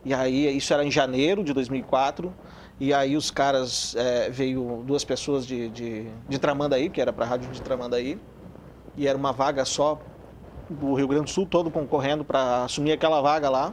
E 0.04 0.14
aí, 0.14 0.56
isso 0.56 0.72
era 0.72 0.84
em 0.84 0.90
janeiro 0.90 1.42
de 1.42 1.52
2004. 1.52 2.32
E 2.80 2.92
aí 2.92 3.16
os 3.16 3.30
caras, 3.30 3.94
é, 3.96 4.30
veio 4.30 4.82
duas 4.84 5.04
pessoas 5.04 5.46
de, 5.46 5.68
de, 5.68 6.10
de 6.28 6.38
Tramandaí, 6.38 6.90
que 6.90 7.00
era 7.00 7.12
para 7.12 7.24
a 7.24 7.28
rádio 7.28 7.50
de 7.50 7.62
Tramandaí. 7.62 8.18
E 8.96 9.06
era 9.06 9.16
uma 9.16 9.32
vaga 9.32 9.64
só, 9.64 10.00
o 10.80 10.94
Rio 10.94 11.08
Grande 11.08 11.24
do 11.24 11.30
Sul 11.30 11.46
todo 11.46 11.70
concorrendo 11.70 12.24
para 12.24 12.64
assumir 12.64 12.92
aquela 12.92 13.20
vaga 13.20 13.48
lá. 13.48 13.72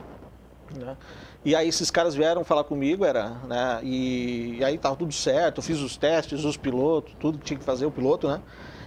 né? 0.75 0.95
E 1.43 1.55
aí 1.55 1.67
esses 1.69 1.89
caras 1.89 2.15
vieram 2.15 2.43
falar 2.43 2.63
comigo, 2.65 3.05
era, 3.05 3.29
né? 3.47 3.79
E, 3.83 4.57
e 4.59 4.63
aí 4.63 4.77
tava 4.77 4.95
tudo 4.97 5.13
certo, 5.13 5.59
eu 5.59 5.63
fiz 5.63 5.79
os 5.79 5.97
testes, 5.97 6.43
os 6.43 6.57
pilotos, 6.57 7.15
tudo 7.17 7.39
que 7.39 7.45
tinha 7.45 7.57
que 7.59 7.63
fazer 7.65 7.85
o 7.85 7.91
piloto, 7.91 8.27
né? 8.27 8.41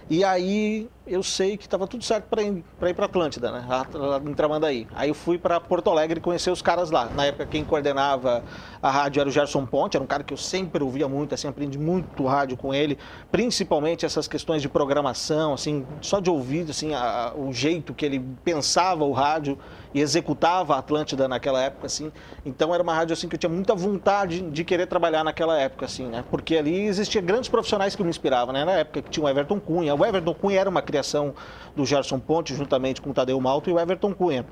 E 0.09 0.23
aí 0.23 0.91
eu 1.07 1.23
sei 1.23 1.57
que 1.57 1.63
estava 1.65 1.87
tudo 1.87 2.03
certo 2.03 2.27
para 2.29 2.43
ir 2.89 2.93
para 2.93 3.05
Atlântida, 3.05 3.51
né? 3.51 3.65
Lá, 3.67 3.87
lá 3.93 4.17
em 4.23 4.33
Tramandaí. 4.33 4.87
Aí 4.93 5.09
eu 5.09 5.15
fui 5.15 5.37
para 5.39 5.59
Porto 5.61 5.89
Alegre 5.89 6.19
conhecer 6.19 6.51
os 6.51 6.61
caras 6.61 6.91
lá. 6.91 7.09
Na 7.09 7.25
época 7.25 7.45
quem 7.47 7.63
coordenava 7.65 8.43
a 8.81 8.91
rádio 8.91 9.21
era 9.21 9.29
o 9.29 9.31
Gerson 9.31 9.65
Ponte, 9.65 9.95
era 9.95 10.03
um 10.03 10.07
cara 10.07 10.23
que 10.23 10.33
eu 10.33 10.37
sempre 10.37 10.83
ouvia 10.83 11.07
muito, 11.07 11.33
assim, 11.33 11.47
aprendi 11.47 11.79
muito 11.79 12.25
rádio 12.25 12.57
com 12.57 12.73
ele, 12.73 12.97
principalmente 13.31 14.05
essas 14.05 14.27
questões 14.27 14.61
de 14.61 14.69
programação, 14.69 15.53
assim, 15.53 15.87
só 16.01 16.19
de 16.19 16.29
ouvir, 16.29 16.69
assim, 16.69 16.93
a- 16.93 17.29
a- 17.29 17.35
o 17.35 17.51
jeito 17.53 17.93
que 17.93 18.05
ele 18.05 18.19
pensava 18.43 19.03
o 19.05 19.11
rádio 19.13 19.57
e 19.93 20.01
executava 20.01 20.75
a 20.75 20.79
Atlântida 20.79 21.27
naquela 21.27 21.61
época, 21.61 21.85
assim. 21.85 22.11
Então 22.45 22.73
era 22.73 22.81
uma 22.81 22.93
rádio 22.93 23.13
assim 23.13 23.27
que 23.27 23.35
eu 23.35 23.39
tinha 23.39 23.49
muita 23.49 23.75
vontade 23.75 24.41
de 24.41 24.63
querer 24.63 24.87
trabalhar 24.87 25.23
naquela 25.23 25.59
época, 25.59 25.85
assim, 25.85 26.07
né? 26.07 26.23
Porque 26.29 26.57
ali 26.57 26.85
existia 26.85 27.21
grandes 27.21 27.49
profissionais 27.49 27.95
que 27.95 28.03
me 28.03 28.09
inspiravam, 28.09 28.53
né? 28.53 28.65
Na 28.65 28.73
época 28.73 29.01
que 29.01 29.09
tinha 29.09 29.25
o 29.25 29.29
Everton 29.29 29.59
Cunha. 29.59 29.93
O 29.93 30.05
Everton 30.05 30.33
Cunha 30.33 30.59
era 30.59 30.69
uma 30.69 30.81
criação 30.81 31.33
do 31.75 31.85
Gerson 31.85 32.19
Ponte, 32.19 32.55
juntamente 32.55 33.01
com 33.01 33.11
o 33.11 33.13
Tadeu 33.13 33.39
Malto 33.39 33.69
e 33.69 33.73
o 33.73 33.79
Everton 33.79 34.13
Cunha. 34.13 34.45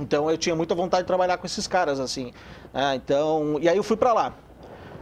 Então 0.00 0.30
eu 0.30 0.38
tinha 0.38 0.54
muita 0.54 0.74
vontade 0.74 1.02
de 1.02 1.06
trabalhar 1.06 1.38
com 1.38 1.46
esses 1.46 1.66
caras, 1.66 1.98
assim. 1.98 2.32
né? 2.72 2.94
então, 2.94 3.58
e 3.60 3.68
aí 3.68 3.76
eu 3.76 3.82
fui 3.82 3.96
para 3.96 4.12
lá. 4.12 4.34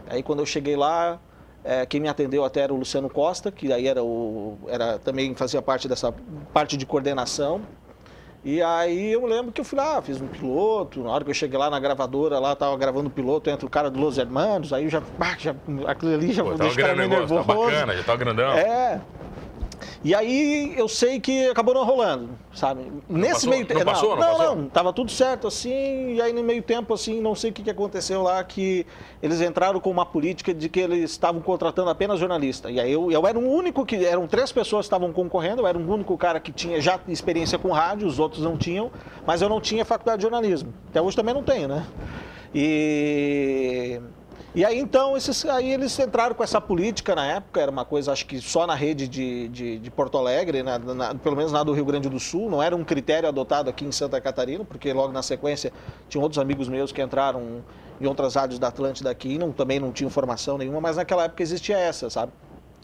Aí 0.08 0.22
quando 0.22 0.38
eu 0.38 0.46
cheguei 0.46 0.76
lá, 0.76 1.20
é, 1.62 1.84
quem 1.84 2.00
me 2.00 2.08
atendeu 2.08 2.44
até 2.44 2.60
era 2.60 2.72
o 2.72 2.76
Luciano 2.76 3.10
Costa, 3.10 3.50
que 3.50 3.72
aí 3.72 3.88
era 3.88 4.02
o, 4.02 4.56
era 4.68 4.98
também 4.98 5.34
fazia 5.34 5.60
parte 5.60 5.88
dessa 5.88 6.14
parte 6.52 6.76
de 6.76 6.86
coordenação. 6.86 7.60
E 8.46 8.62
aí 8.62 9.12
eu 9.12 9.26
lembro 9.26 9.50
que 9.50 9.60
eu 9.60 9.64
fui 9.64 9.76
lá, 9.76 10.00
fiz 10.00 10.20
um 10.20 10.28
piloto, 10.28 11.02
na 11.02 11.10
hora 11.10 11.24
que 11.24 11.30
eu 11.30 11.34
cheguei 11.34 11.58
lá 11.58 11.68
na 11.68 11.80
gravadora, 11.80 12.38
lá 12.38 12.54
tava 12.54 12.76
gravando 12.76 13.08
o 13.08 13.10
piloto, 13.10 13.50
entra 13.50 13.66
o 13.66 13.68
cara 13.68 13.90
do 13.90 13.98
Los 13.98 14.18
Hermanos, 14.18 14.72
aí 14.72 14.84
eu 14.84 14.88
já, 14.88 15.02
já 15.36 15.52
aquilo 15.84 16.14
ali 16.14 16.32
já 16.32 16.44
Pô, 16.44 16.54
deixa 16.54 16.74
o 16.74 16.76
cara 16.76 16.94
meio 16.94 17.10
tá 17.10 17.16
nervoso. 17.16 17.42
bacana, 17.42 17.96
já 17.96 18.04
tá 18.04 18.14
grandão. 18.14 18.52
É. 18.52 19.00
E 20.04 20.14
aí 20.14 20.74
eu 20.76 20.88
sei 20.88 21.18
que 21.18 21.48
acabou 21.48 21.74
não 21.74 21.84
rolando, 21.84 22.30
sabe? 22.52 22.90
Nesse 23.08 23.32
passou? 23.34 23.50
meio 23.50 23.66
tempo. 23.66 23.80
Não 23.80 23.92
passou? 23.92 24.10
Não 24.10 24.16
não, 24.16 24.36
passou? 24.38 24.56
não, 24.56 24.68
tava 24.68 24.92
tudo 24.92 25.10
certo 25.10 25.46
assim, 25.46 26.14
e 26.14 26.20
aí 26.20 26.32
no 26.32 26.42
meio 26.42 26.62
tempo, 26.62 26.94
assim, 26.94 27.20
não 27.20 27.34
sei 27.34 27.50
o 27.50 27.52
que, 27.52 27.62
que 27.62 27.70
aconteceu 27.70 28.22
lá, 28.22 28.42
que 28.44 28.86
eles 29.22 29.40
entraram 29.40 29.80
com 29.80 29.90
uma 29.90 30.06
política 30.06 30.52
de 30.54 30.68
que 30.68 30.80
eles 30.80 31.10
estavam 31.10 31.40
contratando 31.40 31.90
apenas 31.90 32.18
jornalista. 32.18 32.70
E 32.70 32.78
aí 32.80 32.92
eu, 32.92 33.10
eu 33.10 33.26
era 33.26 33.38
o 33.38 33.50
único 33.50 33.84
que. 33.84 34.04
Eram 34.04 34.26
três 34.26 34.52
pessoas 34.52 34.86
que 34.86 34.86
estavam 34.86 35.12
concorrendo, 35.12 35.62
eu 35.62 35.66
era 35.66 35.78
o 35.78 35.92
único 35.92 36.16
cara 36.16 36.38
que 36.38 36.52
tinha 36.52 36.80
já 36.80 37.00
experiência 37.08 37.58
com 37.58 37.70
rádio, 37.70 38.06
os 38.06 38.18
outros 38.18 38.42
não 38.42 38.56
tinham, 38.56 38.90
mas 39.26 39.42
eu 39.42 39.48
não 39.48 39.60
tinha 39.60 39.84
faculdade 39.84 40.18
de 40.18 40.22
jornalismo. 40.22 40.72
Até 40.90 41.00
hoje 41.00 41.16
também 41.16 41.34
não 41.34 41.42
tenho, 41.42 41.68
né? 41.68 41.86
E. 42.54 44.00
E 44.56 44.64
aí 44.64 44.78
então, 44.78 45.18
esses, 45.18 45.44
aí 45.44 45.70
eles 45.70 45.98
entraram 45.98 46.34
com 46.34 46.42
essa 46.42 46.58
política 46.58 47.14
na 47.14 47.26
época, 47.26 47.60
era 47.60 47.70
uma 47.70 47.84
coisa 47.84 48.10
acho 48.10 48.24
que 48.24 48.40
só 48.40 48.66
na 48.66 48.74
rede 48.74 49.06
de, 49.06 49.48
de, 49.48 49.78
de 49.78 49.90
Porto 49.90 50.16
Alegre, 50.16 50.62
né, 50.62 50.78
na- 50.78 51.14
pelo 51.14 51.36
menos 51.36 51.52
na 51.52 51.62
do 51.62 51.74
Rio 51.74 51.84
Grande 51.84 52.08
do 52.08 52.18
Sul, 52.18 52.48
não 52.48 52.62
era 52.62 52.74
um 52.74 52.82
critério 52.82 53.28
adotado 53.28 53.68
aqui 53.68 53.84
em 53.84 53.92
Santa 53.92 54.18
Catarina, 54.18 54.64
porque 54.64 54.90
logo 54.94 55.12
na 55.12 55.22
sequência 55.22 55.70
tinham 56.08 56.22
outros 56.22 56.38
amigos 56.38 56.68
meus 56.70 56.90
que 56.90 57.02
entraram 57.02 57.62
em 58.00 58.06
outras 58.06 58.34
rádios 58.34 58.58
da 58.58 58.68
Atlântida 58.68 59.10
aqui, 59.10 59.36
não, 59.36 59.52
também 59.52 59.78
não 59.78 59.92
tinham 59.92 60.08
formação 60.08 60.56
nenhuma, 60.56 60.80
mas 60.80 60.96
naquela 60.96 61.24
época 61.24 61.42
existia 61.42 61.76
essa, 61.76 62.08
sabe? 62.08 62.32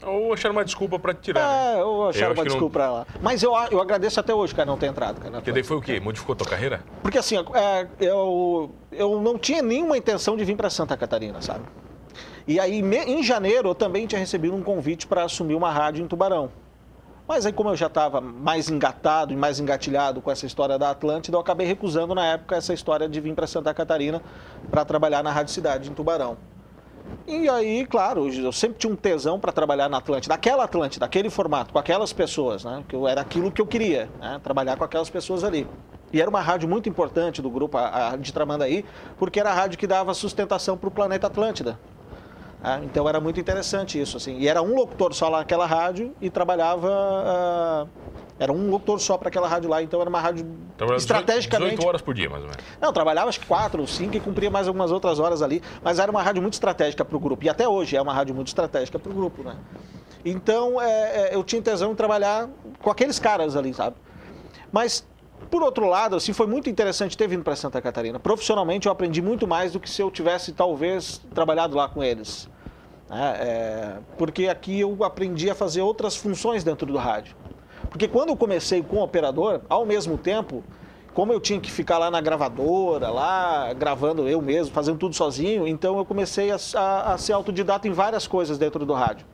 Ou 0.05 0.33
acharam 0.33 0.53
uma 0.55 0.65
desculpa 0.65 0.97
pra 0.99 1.13
te 1.13 1.21
tirar, 1.21 1.41
né? 1.47 1.75
É, 1.77 1.81
eu 1.81 2.09
acharam 2.09 2.09
acho 2.09 2.25
uma 2.25 2.33
que 2.33 2.37
não- 2.37 2.43
desculpa 2.45 2.73
pra 2.79 2.91
lá. 2.91 3.07
Mas 3.21 3.41
eu, 3.43 3.53
eu 3.71 3.81
agradeço 3.81 4.19
até 4.19 4.33
hoje, 4.33 4.53
cara, 4.53 4.65
não 4.65 4.77
ter 4.77 4.87
entrado, 4.87 5.19
cara. 5.19 5.31
Porque 5.35 5.51
daí 5.51 5.63
foi 5.63 5.77
o 5.77 5.81
quê? 5.81 5.99
Modificou 5.99 6.35
tua 6.35 6.47
carreira? 6.47 6.81
Porque 7.01 7.17
assim, 7.17 7.35
é, 7.53 7.87
eu, 7.99 8.71
eu 8.91 9.21
não 9.21 9.37
tinha 9.37 9.61
nenhuma 9.61 9.97
intenção 9.97 10.35
de 10.37 10.43
vir 10.43 10.55
para 10.55 10.69
Santa 10.69 10.95
Catarina, 10.97 11.41
sabe? 11.41 11.61
E 12.47 12.59
aí, 12.59 12.81
me- 12.81 12.97
em 13.05 13.23
janeiro, 13.23 13.69
eu 13.69 13.75
também 13.75 14.05
tinha 14.05 14.19
recebido 14.19 14.55
um 14.55 14.61
convite 14.61 15.07
para 15.07 15.23
assumir 15.23 15.55
uma 15.55 15.71
rádio 15.71 16.03
em 16.03 16.07
Tubarão. 16.07 16.49
Mas 17.25 17.45
aí, 17.45 17.53
como 17.53 17.69
eu 17.69 17.75
já 17.77 17.87
estava 17.87 18.19
mais 18.19 18.69
engatado 18.69 19.31
e 19.31 19.37
mais 19.37 19.57
engatilhado 19.57 20.21
com 20.21 20.29
essa 20.29 20.45
história 20.45 20.77
da 20.77 20.89
Atlântida, 20.89 21.37
eu 21.37 21.39
acabei 21.41 21.65
recusando 21.65 22.13
na 22.13 22.25
época 22.25 22.57
essa 22.57 22.73
história 22.73 23.07
de 23.07 23.21
vir 23.21 23.33
para 23.33 23.47
Santa 23.47 23.73
Catarina 23.73 24.21
para 24.69 24.83
trabalhar 24.83 25.23
na 25.23 25.31
Rádio 25.31 25.53
Cidade 25.53 25.89
em 25.89 25.93
Tubarão. 25.93 26.35
E 27.25 27.47
aí, 27.49 27.85
claro, 27.85 28.27
eu 28.27 28.51
sempre 28.51 28.77
tinha 28.77 28.91
um 28.91 28.95
tesão 28.95 29.39
para 29.39 29.51
trabalhar 29.51 29.87
na 29.87 29.97
Atlântida, 29.97 30.33
daquela 30.33 30.65
Atlântida, 30.65 31.05
daquele 31.05 31.29
formato, 31.29 31.71
com 31.71 31.79
aquelas 31.79 32.11
pessoas, 32.11 32.65
né? 32.65 32.83
Que 32.87 32.95
eu, 32.95 33.07
era 33.07 33.21
aquilo 33.21 33.51
que 33.51 33.61
eu 33.61 33.65
queria, 33.65 34.09
né? 34.19 34.39
Trabalhar 34.43 34.77
com 34.77 34.83
aquelas 34.83 35.09
pessoas 35.09 35.43
ali. 35.43 35.67
E 36.11 36.21
era 36.21 36.29
uma 36.29 36.41
rádio 36.41 36.67
muito 36.67 36.87
importante 36.89 37.41
do 37.41 37.49
grupo, 37.49 37.77
a, 37.77 38.15
de 38.17 38.31
Tramandaí, 38.31 38.85
porque 39.17 39.39
era 39.39 39.49
a 39.49 39.53
rádio 39.53 39.79
que 39.79 39.87
dava 39.87 40.13
sustentação 40.13 40.77
para 40.77 40.87
o 40.87 40.91
planeta 40.91 41.27
Atlântida. 41.27 41.79
Ah, 42.61 42.79
então 42.83 43.09
era 43.09 43.19
muito 43.19 43.39
interessante 43.39 43.99
isso, 43.99 44.15
assim. 44.15 44.37
E 44.37 44.47
era 44.47 44.61
um 44.61 44.75
locutor 44.75 45.13
só 45.13 45.27
lá 45.27 45.39
naquela 45.39 45.65
rádio 45.65 46.13
e 46.21 46.29
trabalhava. 46.29 46.89
ah, 46.91 47.87
era 48.39 48.51
um 48.51 48.69
locutor 48.69 48.99
só 48.99 49.17
para 49.17 49.29
aquela 49.29 49.47
rádio 49.47 49.69
lá, 49.69 49.81
então 49.81 49.99
era 50.01 50.09
uma 50.09 50.19
rádio 50.19 50.45
Trabalhava 50.77 50.97
18 50.97 50.99
estrategicamente. 50.99 51.71
18 51.71 51.87
horas 51.87 52.01
por 52.01 52.13
dia, 52.13 52.29
mais 52.29 52.43
ou 52.43 52.49
menos. 52.49 52.63
Não, 52.81 52.91
trabalhava 52.91 53.29
acho 53.29 53.39
que 53.39 53.45
quatro 53.45 53.81
ou 53.81 53.87
cinco 53.87 54.17
e 54.17 54.19
cumpria 54.19 54.49
mais 54.49 54.67
algumas 54.67 54.91
outras 54.91 55.19
horas 55.19 55.41
ali, 55.41 55.61
mas 55.83 55.99
era 55.99 56.09
uma 56.09 56.21
rádio 56.21 56.41
muito 56.41 56.53
estratégica 56.53 57.05
para 57.05 57.15
o 57.15 57.19
grupo. 57.19 57.45
E 57.45 57.49
até 57.49 57.67
hoje 57.67 57.95
é 57.95 58.01
uma 58.01 58.13
rádio 58.13 58.33
muito 58.33 58.47
estratégica 58.47 58.97
para 58.97 59.11
o 59.11 59.15
grupo, 59.15 59.43
né? 59.43 59.55
Então 60.25 60.81
é, 60.81 61.29
é, 61.29 61.35
eu 61.35 61.43
tinha 61.43 61.59
intenção 61.59 61.89
de 61.89 61.95
trabalhar 61.95 62.49
com 62.81 62.89
aqueles 62.89 63.19
caras 63.19 63.55
ali, 63.55 63.73
sabe? 63.73 63.95
Mas, 64.71 65.05
por 65.51 65.61
outro 65.61 65.87
lado, 65.87 66.15
assim, 66.15 66.33
foi 66.33 66.47
muito 66.47 66.69
interessante 66.69 67.15
ter 67.15 67.27
vindo 67.27 67.43
para 67.43 67.55
Santa 67.55 67.81
Catarina. 67.81 68.19
Profissionalmente 68.19 68.87
eu 68.87 68.91
aprendi 68.91 69.21
muito 69.21 69.47
mais 69.47 69.73
do 69.73 69.79
que 69.79 69.89
se 69.89 70.01
eu 70.01 70.09
tivesse 70.09 70.53
talvez 70.53 71.21
trabalhado 71.33 71.75
lá 71.75 71.87
com 71.87 72.03
eles. 72.03 72.49
né? 73.09 73.37
É, 73.39 73.97
porque 74.17 74.47
aqui 74.47 74.79
eu 74.79 75.03
aprendi 75.03 75.49
a 75.49 75.55
fazer 75.55 75.81
outras 75.81 76.15
funções 76.15 76.63
dentro 76.63 76.87
do 76.87 76.97
rádio. 76.97 77.35
Porque 77.93 78.07
quando 78.07 78.29
eu 78.29 78.35
comecei 78.35 78.81
com 78.81 78.97
o 78.97 79.03
operador, 79.03 79.61
ao 79.69 79.85
mesmo 79.85 80.17
tempo, 80.17 80.63
como 81.13 81.31
eu 81.31 81.39
tinha 81.39 81.59
que 81.59 81.69
ficar 81.71 81.99
lá 81.99 82.09
na 82.09 82.19
gravadora, 82.19 83.11
lá 83.11 83.71
gravando 83.73 84.27
eu 84.27 84.41
mesmo, 84.41 84.73
fazendo 84.73 84.97
tudo 84.97 85.13
sozinho, 85.15 85.67
então 85.67 85.99
eu 85.99 86.03
comecei 86.03 86.49
a, 86.49 86.57
a- 86.75 87.13
a 87.13 87.17
ser 87.19 87.33
autodidata 87.33 87.87
em 87.87 87.91
várias 87.91 88.25
coisas 88.25 88.57
dentro 88.57 88.83
do 88.83 88.93
rádio. 88.93 89.27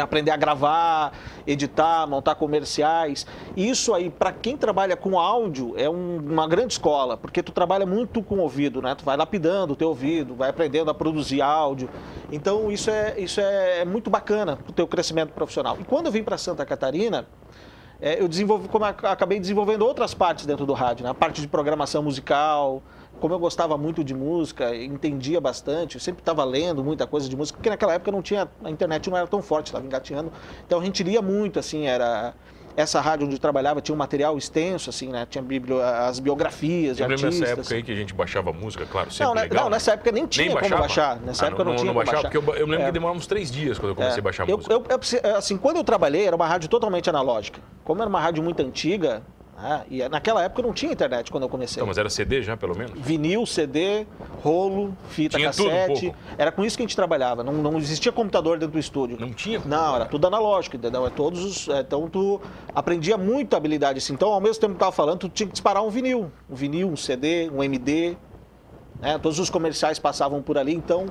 Aprender 0.00 0.30
a 0.30 0.38
gravar, 0.38 1.12
editar, 1.46 2.06
montar 2.06 2.34
comerciais. 2.36 3.26
Isso 3.54 3.92
aí, 3.92 4.08
para 4.08 4.32
quem 4.32 4.56
trabalha 4.56 4.96
com 4.96 5.20
áudio, 5.20 5.74
é 5.76 5.86
um- 5.86 6.16
uma 6.16 6.48
grande 6.48 6.72
escola, 6.72 7.18
porque 7.18 7.42
tu 7.42 7.52
trabalha 7.52 7.84
muito 7.84 8.22
com 8.22 8.36
o 8.36 8.40
ouvido, 8.40 8.80
né? 8.80 8.94
Tu 8.94 9.04
vai 9.04 9.18
lapidando 9.18 9.74
o 9.74 9.76
teu 9.76 9.88
ouvido, 9.88 10.34
vai 10.34 10.48
aprendendo 10.48 10.90
a 10.90 10.94
produzir 10.94 11.42
áudio. 11.42 11.90
Então 12.32 12.72
isso 12.72 12.88
é, 12.88 13.20
isso 13.20 13.38
é 13.38 13.84
muito 13.84 14.08
bacana 14.08 14.56
para 14.56 14.70
o 14.70 14.72
teu 14.72 14.88
crescimento 14.88 15.34
profissional. 15.34 15.76
E 15.78 15.84
quando 15.84 16.06
eu 16.06 16.12
vim 16.12 16.22
para 16.24 16.38
Santa 16.38 16.64
Catarina, 16.64 17.26
é, 18.02 18.20
eu 18.20 18.26
desenvolvi, 18.26 18.66
como 18.66 18.84
eu 18.84 18.88
acabei 18.88 19.38
desenvolvendo 19.38 19.82
outras 19.82 20.12
partes 20.12 20.44
dentro 20.44 20.66
do 20.66 20.72
rádio, 20.72 21.04
né? 21.04 21.10
a 21.10 21.14
parte 21.14 21.40
de 21.40 21.46
programação 21.46 22.02
musical. 22.02 22.82
Como 23.20 23.32
eu 23.32 23.38
gostava 23.38 23.78
muito 23.78 24.02
de 24.02 24.12
música, 24.12 24.74
entendia 24.74 25.40
bastante, 25.40 26.00
sempre 26.00 26.20
estava 26.20 26.42
lendo 26.42 26.82
muita 26.82 27.06
coisa 27.06 27.28
de 27.28 27.36
música, 27.36 27.56
porque 27.56 27.70
naquela 27.70 27.94
época 27.94 28.10
não 28.10 28.20
tinha, 28.20 28.48
a 28.64 28.70
internet 28.70 29.08
não 29.08 29.16
era 29.16 29.28
tão 29.28 29.40
forte, 29.40 29.66
estava 29.66 29.86
engateando. 29.86 30.32
Então 30.66 30.80
a 30.80 30.84
gente 30.84 31.04
lia 31.04 31.22
muito, 31.22 31.60
assim, 31.60 31.86
era 31.86 32.34
essa 32.76 33.00
rádio 33.00 33.26
onde 33.26 33.36
eu 33.36 33.38
trabalhava 33.38 33.80
tinha 33.80 33.94
um 33.94 33.98
material 33.98 34.36
extenso, 34.38 34.90
assim, 34.90 35.08
né? 35.08 35.26
Tinha 35.28 35.44
as 36.08 36.18
biografias 36.18 36.96
de 36.96 37.02
artistas. 37.02 37.40
nessa 37.40 37.52
época 37.52 37.74
aí 37.74 37.82
que 37.82 37.92
a 37.92 37.94
gente 37.94 38.14
baixava 38.14 38.52
música, 38.52 38.86
claro, 38.86 39.10
sempre 39.10 39.26
Não, 39.26 39.34
né, 39.34 39.42
legal. 39.42 39.64
não, 39.64 39.70
né? 39.70 39.76
nessa 39.76 39.92
época 39.92 40.12
nem 40.12 40.26
tinha 40.26 40.46
como 40.48 40.60
baixava? 40.60 40.80
baixar. 40.80 41.20
Nessa 41.20 41.44
Ah, 41.44 41.48
época 41.48 41.64
não, 41.64 41.72
tinha 41.76 41.86
como 41.86 41.94
baixava, 41.98 42.22
baixar. 42.22 42.30
porque 42.40 42.50
eu, 42.50 42.54
eu 42.56 42.66
lembro 42.66 42.82
É. 42.82 42.86
que 42.86 42.92
demorava 42.92 43.18
uns 43.18 43.26
três 43.26 43.50
dias 43.50 43.78
quando 43.78 43.90
eu 43.90 43.96
comecei 43.96 44.20
a 44.20 44.22
baixar 44.22 44.48
eu, 44.48 44.56
música. 44.56 44.74
eu- 44.74 45.36
assim, 45.36 45.56
quando 45.56 45.76
eu 45.76 45.84
trabalhei, 45.84 46.26
era 46.26 46.34
uma 46.36 46.46
rádio 46.46 46.68
totalmente 46.68 47.08
analógica. 47.10 47.60
Como 47.84 48.00
era 48.00 48.08
uma 48.08 48.20
rádio 48.20 48.42
muito 48.42 48.60
antiga, 48.62 49.22
né, 49.56 49.84
e 49.90 50.08
naquela 50.08 50.42
época 50.42 50.62
não 50.62 50.72
tinha 50.72 50.92
internet 50.92 51.30
quando 51.30 51.44
eu 51.44 51.48
comecei. 51.48 51.80
Então, 51.80 51.86
mas 51.86 51.98
era 51.98 52.08
CD 52.10 52.42
já, 52.42 52.56
pelo 52.56 52.76
menos? 52.76 52.92
Vinil, 52.96 53.44
CD, 53.46 54.06
rolo, 54.42 54.96
fita 55.08 55.36
Tinha 55.36 55.48
um 55.48 55.52
cassete. 55.52 56.06
pouco. 56.06 56.16
era 56.36 56.50
com 56.50 56.64
isso 56.64 56.76
que 56.76 56.82
a 56.82 56.86
gente 56.86 56.96
trabalhava. 56.96 57.44
Não, 57.44 57.52
não 57.52 57.78
existia 57.78 58.10
computador 58.10 58.58
dentro 58.58 58.72
do 58.72 58.78
estúdio. 58.78 59.16
Não 59.20 59.32
tinha? 59.32 59.60
Não, 59.64 59.94
era 59.96 60.06
tudo 60.06 60.26
analógico, 60.26 60.76
entendeu? 60.76 61.06
É 61.06 61.10
todos 61.10 61.44
os, 61.44 61.68
é, 61.68 61.80
então 61.80 62.08
tu 62.08 62.40
aprendia 62.74 63.16
muita 63.16 63.56
habilidade 63.56 63.98
assim. 63.98 64.14
Então, 64.14 64.30
ao 64.32 64.40
mesmo 64.40 64.60
tempo 64.60 64.72
que 64.72 64.76
eu 64.76 64.80
tava 64.80 64.92
falando, 64.92 65.20
tu 65.20 65.28
tinha 65.28 65.46
que 65.46 65.52
disparar 65.52 65.84
um 65.84 65.90
vinil. 65.90 66.32
Um 66.50 66.54
vinil, 66.54 66.88
um 66.88 66.96
CD, 66.96 67.48
um 67.50 67.62
MD. 67.62 68.16
né? 69.00 69.18
Todos 69.18 69.38
os 69.38 69.48
comerciais 69.50 69.98
passavam 69.98 70.42
por 70.42 70.58
ali, 70.58 70.74
então 70.74 71.06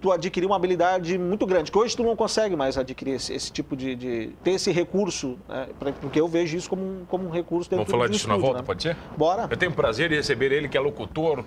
tu 0.00 0.12
adquiria 0.12 0.46
uma 0.48 0.56
habilidade 0.56 1.16
muito 1.18 1.46
grande, 1.46 1.70
que 1.72 1.78
hoje 1.78 1.96
tu 1.96 2.02
não 2.02 2.14
consegue 2.16 2.54
mais 2.56 2.76
adquirir 2.76 3.14
esse, 3.14 3.32
esse 3.32 3.50
tipo 3.50 3.76
de, 3.76 3.94
de- 3.94 4.26
ter 4.44 4.52
esse 4.52 4.70
recurso, 4.70 5.38
né? 5.48 5.68
Porque 6.00 6.20
eu 6.20 6.28
vejo 6.28 6.56
isso 6.56 6.68
como, 6.68 6.82
um- 6.82 7.04
como 7.08 7.26
um 7.26 7.30
recurso 7.30 7.68
dentro 7.70 7.84
Vamos 7.86 7.90
falar 7.98 8.08
disso 8.08 8.28
na 8.28 8.36
volta, 8.36 8.58
né? 8.58 8.64
pode 8.66 8.82
ser? 8.82 8.96
Bora. 9.16 9.46
Eu 9.50 9.56
tenho 9.56 9.72
o 9.72 9.74
prazer 9.74 10.08
de 10.08 10.16
receber 10.16 10.52
ele, 10.52 10.68
que 10.68 10.76
é 10.76 10.80
locutor. 10.80 11.44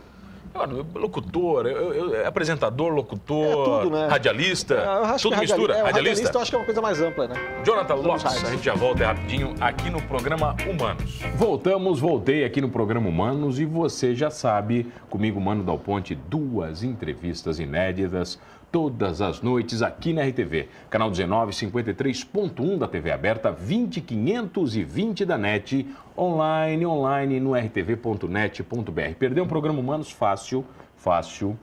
Mano, 0.54 0.86
locutor, 0.96 1.68
eu- 1.68 1.94
eu- 1.94 2.16
é 2.16 2.26
apresentador, 2.26 2.92
locutor, 2.94 3.46
É 3.80 3.84
tudo, 3.84 3.96
né? 3.96 4.08
radialista, 4.08 4.74
Eu 4.74 5.04
acho 5.06 5.24
tudo 5.24 5.34
que 5.34 5.40
radiali- 5.42 5.62
mistura. 5.62 5.74
é, 5.78 5.82
o 5.82 5.86
radialista. 5.86 6.32
eu 6.38 6.42
acho 6.42 6.50
que 6.52 6.56
é 6.56 6.60
uma 6.60 6.66
coisa 6.66 6.82
mais 6.82 7.02
ampla, 7.02 7.28
né? 7.28 7.36
Jonathan 7.64 7.96
Lopes, 7.96 8.24
raios. 8.24 8.44
a 8.46 8.50
gente 8.52 8.64
já 8.66 8.74
volta 8.74 9.06
rapidinho 9.06 9.54
aqui 9.62 9.90
no 9.90 10.02
programa 10.02 10.56
Humanos. 10.70 11.22
Voltamos, 11.36 12.00
voltei 12.00 12.44
aqui 12.44 12.60
no 12.62 12.70
programa 12.70 13.08
Humanos 13.08 13.60
e 13.60 13.66
você 13.66 14.16
já 14.16 14.30
sabe, 14.30 14.92
comigo, 15.10 15.40
Mano 15.40 15.64
Dal 15.64 15.78
Ponte, 15.78 16.16
duas 16.16 16.84
entrevistas 16.84 17.60
inéditas 17.60 18.40
todas 18.72 19.22
as 19.22 19.42
noites 19.42 19.82
aqui 19.82 20.14
na 20.14 20.24
RTV. 20.24 20.68
Canal 20.90 21.10
19, 21.10 21.52
53.1 21.54 22.78
da 22.78 22.88
TV 22.88 23.12
aberta, 23.12 23.52
20520 23.52 25.26
da 25.26 25.38
NET, 25.38 25.88
online, 26.18 26.86
online 26.86 27.40
no 27.40 27.56
rtv.net.br. 27.56 29.16
Perdeu 29.18 29.44
um 29.44 29.48
programa 29.48 29.80
Humanos 29.80 30.12
fácil, 30.12 30.66
fácil. 30.96 31.58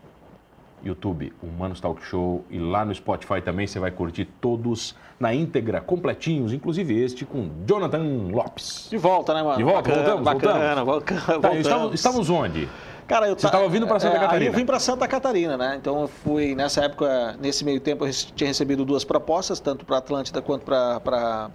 YouTube, 0.84 1.32
Humanos 1.42 1.80
Talk 1.80 2.04
Show 2.04 2.44
e 2.50 2.58
lá 2.58 2.84
no 2.84 2.94
Spotify 2.94 3.40
também 3.40 3.66
você 3.66 3.78
vai 3.80 3.90
curtir 3.90 4.26
todos 4.40 4.94
na 5.18 5.34
íntegra, 5.34 5.80
completinhos, 5.80 6.52
inclusive 6.52 7.02
este 7.02 7.25
com 7.25 7.48
Jonathan 7.66 8.28
Lopes. 8.30 8.86
De 8.90 8.98
volta, 8.98 9.32
né, 9.34 9.42
mano? 9.42 9.56
De 9.56 9.64
volta, 9.64 9.88
Bacana, 9.88 10.04
voltamos, 10.04 10.25
bacana, 10.25 10.84
voltamos. 10.84 10.84
bacana, 10.84 11.20
Tá, 11.26 11.32
voltamos. 11.48 11.58
estávamos, 11.66 11.94
estávamos 11.94 12.30
onde? 12.30 12.68
Cara, 13.06 13.28
eu 13.28 13.38
Você 13.38 13.46
estava 13.46 13.68
vindo 13.68 13.86
pra 13.86 14.00
Santa 14.00 14.16
é, 14.16 14.20
Catarina? 14.20 14.50
Eu 14.50 14.52
vim 14.52 14.66
para 14.66 14.80
Santa 14.80 15.06
Catarina, 15.06 15.56
né? 15.56 15.76
Então 15.80 16.02
eu 16.02 16.08
fui, 16.08 16.54
nessa 16.54 16.84
época, 16.84 17.36
nesse 17.40 17.64
meio 17.64 17.80
tempo, 17.80 18.04
eu 18.04 18.12
tinha 18.12 18.48
recebido 18.48 18.84
duas 18.84 19.04
propostas, 19.04 19.60
tanto 19.60 19.84
para 19.84 19.98
Atlântida 19.98 20.42
quanto 20.42 20.64
para 20.64 21.50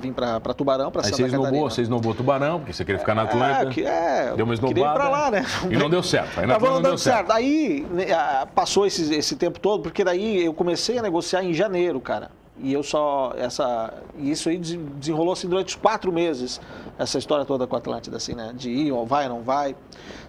vir 0.00 0.12
para 0.12 0.54
Tubarão, 0.54 0.90
para 0.90 1.02
Santa 1.02 1.16
você 1.16 1.22
Catarina. 1.24 1.48
esnobou, 1.48 1.70
você 1.70 1.82
esnobou 1.82 2.14
Tubarão, 2.14 2.58
porque 2.60 2.72
você 2.72 2.84
queria 2.84 2.98
ficar 2.98 3.14
na 3.14 3.22
Atlanta. 3.22 3.62
É, 3.62 3.66
que, 3.66 3.84
é, 3.84 4.32
Deu 4.34 4.44
uma 4.44 4.54
esnobada. 4.54 4.94
pra 4.94 5.08
lá, 5.08 5.30
né? 5.30 5.44
E 5.70 5.76
não 5.76 5.90
deu 5.90 6.02
certo. 6.02 6.40
Aí 6.40 6.46
na 6.46 6.54
Tava 6.54 6.66
não 6.66 6.74
deu 6.74 6.90
dando 6.92 6.98
certo. 6.98 7.30
Aí 7.30 7.86
né, 7.90 8.06
passou 8.54 8.86
esse, 8.86 9.14
esse 9.14 9.36
tempo 9.36 9.60
todo, 9.60 9.82
porque 9.82 10.02
daí 10.02 10.44
eu 10.44 10.54
comecei 10.54 10.98
a 10.98 11.02
negociar 11.02 11.42
em 11.44 11.52
janeiro, 11.52 12.00
cara. 12.00 12.30
E 12.58 12.72
eu 12.72 12.82
só. 12.82 13.32
Essa, 13.36 13.92
e 14.16 14.30
isso 14.30 14.48
aí 14.48 14.58
des- 14.58 14.78
desenrolou 14.96 15.32
assim 15.32 15.48
durante 15.48 15.68
os 15.68 15.74
quatro 15.74 16.10
meses, 16.10 16.60
essa 16.98 17.18
história 17.18 17.44
toda 17.44 17.66
com 17.66 17.76
a 17.76 17.78
Atlântida, 17.78 18.16
assim, 18.16 18.34
né? 18.34 18.52
De 18.54 18.70
ir, 18.70 18.92
ou 18.92 19.04
vai, 19.04 19.28
não 19.28 19.42
vai. 19.42 19.76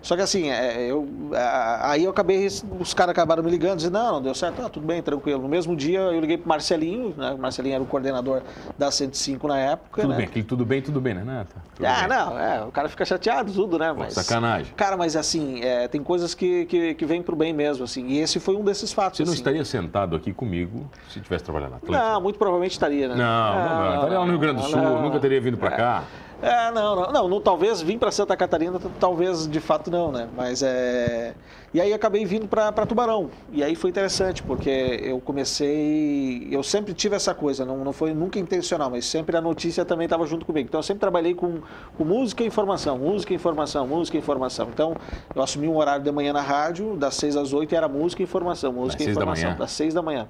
Só 0.02 0.16
que 0.16 0.22
assim, 0.22 0.50
é, 0.50 0.90
eu, 0.90 1.08
ah, 1.34 1.92
aí 1.92 2.04
eu 2.04 2.12
acabei, 2.12 2.46
os 2.80 2.94
caras 2.94 3.12
acabaram 3.12 3.44
me 3.44 3.50
ligando, 3.50 3.78
dizendo, 3.78 3.94
não, 3.94 4.14
não 4.14 4.22
deu 4.22 4.36
certo, 4.36 4.62
ah, 4.62 4.70
tudo 4.70 4.86
bem, 4.86 5.02
tranquilo. 5.02 5.42
No 5.42 5.50
mesmo 5.50 5.76
dia 5.76 6.00
eu 6.00 6.20
liguei 6.20 6.38
pro 6.38 6.48
Marcelinho, 6.48 7.14
né? 7.18 7.32
O 7.32 7.38
Marcelinho 7.38 7.76
era 7.76 7.84
o 7.84 7.88
coordenador 7.88 8.42
da 8.78 8.92
105 8.92 9.48
na 9.48 9.58
época. 9.58 10.02
Tudo 10.02 10.12
né? 10.12 10.18
bem, 10.18 10.26
aquele 10.26 10.46
tudo 10.46 10.66
bem, 10.66 10.82
tudo 10.82 11.02
bem, 11.02 11.14
né, 11.14 11.24
Nata? 11.24 11.56
Ah, 11.84 12.00
bem. 12.00 12.10
não, 12.10 12.40
é, 12.40 12.64
o 12.64 12.72
cara 12.72 12.90
fica 12.90 13.06
chateado, 13.06 13.52
tudo, 13.52 13.78
né? 13.80 13.94
Pô, 13.94 14.00
Mas, 14.00 14.14
sacanagem. 14.14 14.74
Cara, 14.76 14.96
mas 14.98 15.16
assim, 15.16 15.62
é, 15.62 15.88
tem 15.88 16.04
coisas 16.04 16.34
que, 16.34 16.66
que, 16.66 16.94
que 16.94 17.06
vêm 17.06 17.22
pro 17.22 17.36
bem 17.36 17.54
mesmo, 17.54 17.84
assim. 17.84 18.08
E 18.08 18.20
esse 18.20 18.40
foi 18.40 18.56
um 18.56 18.64
desses 18.64 18.92
fatos. 18.94 19.18
Você 19.18 19.24
não 19.24 19.32
assim. 19.32 19.40
estaria 19.40 19.66
sentado 19.66 20.16
aqui 20.16 20.34
comigo 20.34 20.90
se 21.10 21.20
tivesse 21.20 21.44
trabalhado 21.44 21.72
na 21.72 21.78
Atlanta? 21.78 22.04
Não, 22.14 22.17
muito 22.20 22.38
provavelmente 22.38 22.72
estaria, 22.72 23.08
né? 23.08 23.16
Não, 23.16 23.56
não, 23.56 23.86
não. 23.86 23.96
Estaria 23.96 24.20
lá 24.20 24.26
no 24.26 24.32
Rio 24.32 24.40
Grande 24.40 24.62
do 24.62 24.68
Sul, 24.68 24.82
não, 24.82 25.02
nunca 25.02 25.20
teria 25.20 25.42
vindo 25.42 25.58
pra 25.58 25.72
cá. 25.72 26.04
É, 26.42 26.70
não, 26.70 26.96
não, 26.96 27.12
não, 27.12 27.28
não, 27.28 27.42
talvez 27.42 27.82
vim 27.82 27.98
para 27.98 28.12
Santa 28.12 28.38
Catarina, 28.38 28.80
talvez 29.00 29.48
de 29.48 29.60
fato 29.60 29.90
não, 29.90 30.12
né? 30.12 30.28
Mas 30.36 30.62
é. 30.62 31.34
E 31.74 31.82
aí 31.82 31.92
acabei 31.92 32.26
vindo 32.26 32.48
para 32.48 32.86
Tubarão. 32.86 33.30
E 33.52 33.64
aí 33.64 33.76
foi 33.76 33.90
interessante, 33.90 34.44
porque 34.44 34.70
eu 35.02 35.20
comecei. 35.20 36.48
Eu 36.52 36.62
sempre 36.62 36.94
tive 36.94 37.16
essa 37.16 37.34
coisa, 37.34 37.66
não, 37.66 37.84
não 37.84 37.92
foi 37.92 38.14
nunca 38.14 38.38
intencional, 38.38 38.90
mas 38.90 39.06
sempre 39.06 39.36
a 39.36 39.42
notícia 39.42 39.84
também 39.84 40.06
estava 40.06 40.28
junto 40.28 40.46
comigo. 40.46 40.68
Então 40.68 40.78
eu 40.80 40.84
sempre 40.84 41.02
trabalhei 41.02 41.34
com, 41.34 41.60
com 41.98 42.04
música 42.04 42.44
e 42.44 42.48
informação, 42.48 43.00
música 43.00 43.34
e 43.34 43.36
informação, 43.36 43.88
música 43.88 44.16
e 44.18 44.20
informação. 44.20 44.70
Então 44.72 44.96
eu 45.36 45.42
assumi 45.42 45.68
um 45.68 45.76
horário 45.76 46.04
de 46.04 46.12
manhã 46.12 46.34
na 46.34 46.42
rádio, 46.42 46.96
das 46.96 47.16
6 47.16 47.36
às 47.36 47.52
8 47.52 47.74
era 47.74 47.88
música 47.88 48.22
e 48.22 48.26
informação, 48.26 48.72
música 48.72 49.02
e 49.02 49.06
seis 49.06 49.16
da 49.16 49.24
informação, 49.24 49.50
manhã? 49.50 49.58
das 49.58 49.72
6 49.72 49.94
da 49.96 50.02
manhã. 50.04 50.28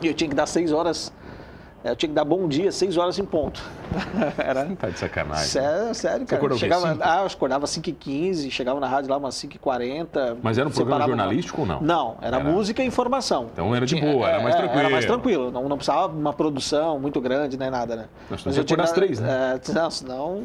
E 0.00 0.06
eu 0.06 0.14
tinha 0.14 0.28
que 0.28 0.36
dar 0.36 0.46
6 0.46 0.72
horas 0.72 1.12
Eu 1.82 1.96
tinha 1.96 2.10
que 2.10 2.14
dar 2.14 2.24
bom 2.24 2.46
dia, 2.46 2.70
seis 2.70 2.98
horas 2.98 3.18
em 3.18 3.24
ponto. 3.24 3.62
Era... 4.36 4.64
Não 4.64 4.76
tá 4.76 4.90
de 4.90 4.98
sacanagem. 4.98 5.46
Sério, 5.46 5.94
sério 5.94 6.26
cara. 6.26 6.48
Você 6.48 6.58
chegava, 6.58 6.98
ah, 7.00 7.20
eu 7.20 7.26
acordava 7.26 7.64
às 7.64 7.70
5h15, 7.70 8.50
chegava 8.50 8.78
na 8.78 8.86
rádio 8.86 9.10
lá 9.10 9.16
umas 9.16 9.34
5h40. 9.36 10.36
Mas 10.42 10.58
era 10.58 10.68
um 10.68 10.72
programa 10.72 11.06
jornalístico 11.06 11.62
uma... 11.62 11.76
ou 11.76 11.80
não? 11.80 11.86
Não, 11.86 12.18
era, 12.20 12.36
era, 12.36 12.44
música 12.44 12.82
e 12.82 12.86
informação. 12.86 13.46
Então 13.50 13.74
era 13.74 13.86
de 13.86 13.98
boa, 13.98 14.28
era 14.28 14.42
mais 14.42 14.54
é, 14.54 14.58
tranquilo. 14.58 14.80
Era 14.80 14.90
mais 14.90 15.04
tranquilo, 15.06 15.50
não, 15.50 15.68
não 15.70 15.76
precisava 15.76 16.12
uma 16.12 16.34
produção 16.34 17.00
muito 17.00 17.18
grande, 17.18 17.56
nem 17.56 17.70
nada, 17.70 17.96
né? 17.96 18.08
Nós 18.30 18.44
Mas 18.44 18.58
eu 18.58 18.64
tinha 18.64 18.76
das 18.76 18.92
três, 18.92 19.18
né? 19.18 19.58
É, 19.58 19.60
não, 19.72 19.90
senão... 19.90 20.44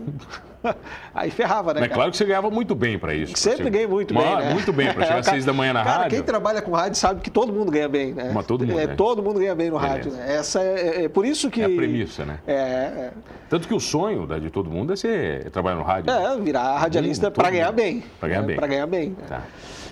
Aí 1.14 1.32
ferrava, 1.32 1.74
né? 1.74 1.80
Mas 1.80 1.90
cara? 1.90 1.96
claro 1.96 2.12
que 2.12 2.18
você 2.18 2.26
ganhava 2.26 2.50
muito 2.50 2.76
bem 2.76 2.98
para 2.98 3.14
isso. 3.14 3.38
Sempre 3.38 3.70
ganhei 3.70 3.88
muito 3.88 4.14
bem. 4.14 4.24
Né? 4.24 4.54
Muito 4.54 4.74
bem, 4.74 4.94
para 4.94 5.06
chegar 5.06 5.20
às 5.20 5.26
seis 5.26 5.46
da 5.46 5.54
manhã 5.54 5.74
na 5.74 5.84
cara, 5.84 5.98
rádio. 6.04 6.18
Quem 6.18 6.24
trabalha 6.24 6.62
com 6.62 6.72
rádio 6.72 6.98
sabe 6.98 7.22
que 7.22 7.30
todo 7.30 7.52
mundo 7.52 7.72
ganha 7.72 7.88
bem, 7.88 8.14
né? 8.14 8.32
Mas 8.34 8.46
todo 8.46 8.66
mundo. 8.66 8.80
É, 8.80 8.88
né? 8.88 8.96
Todo 8.96 9.24
mundo 9.24 9.40
ganha 9.40 9.56
bem 9.56 9.70
no 9.70 9.80
Beleza. 9.80 9.94
rádio. 9.94 10.12
Né? 10.12 10.36
Essa 10.36 10.62
é, 10.62 10.74
é, 10.74 11.04
é, 11.06 11.10
por 11.10 11.26
isso 11.26 11.50
que. 11.50 11.62
É 11.62 11.66
a 11.66 11.70
premissa, 11.70 12.26
né? 12.26 12.40
É, 12.48 12.54
é. 12.54 13.12
Tanto 13.50 13.68
que 13.68 13.74
o 13.74 13.80
sonho 13.80 14.28
de 14.40 14.50
todo 14.50 14.70
mundo 14.70 14.94
é 14.94 14.96
ser 14.96 15.50
trabalhar 15.52 15.78
no 15.78 15.84
rádio. 15.84 16.12
É, 16.12 16.38
virar 16.40 16.78
radialista 16.78 17.30
para 17.32 17.50
ganhar 17.50 17.72
bem. 17.72 18.04
Para 18.20 18.30
ganhar 18.30 18.44
bem. 18.44 18.56
Para 18.56 18.68
ganhar 18.68 18.88
bem. 18.88 19.10
Né? 19.10 19.26
Tá. 19.28 19.42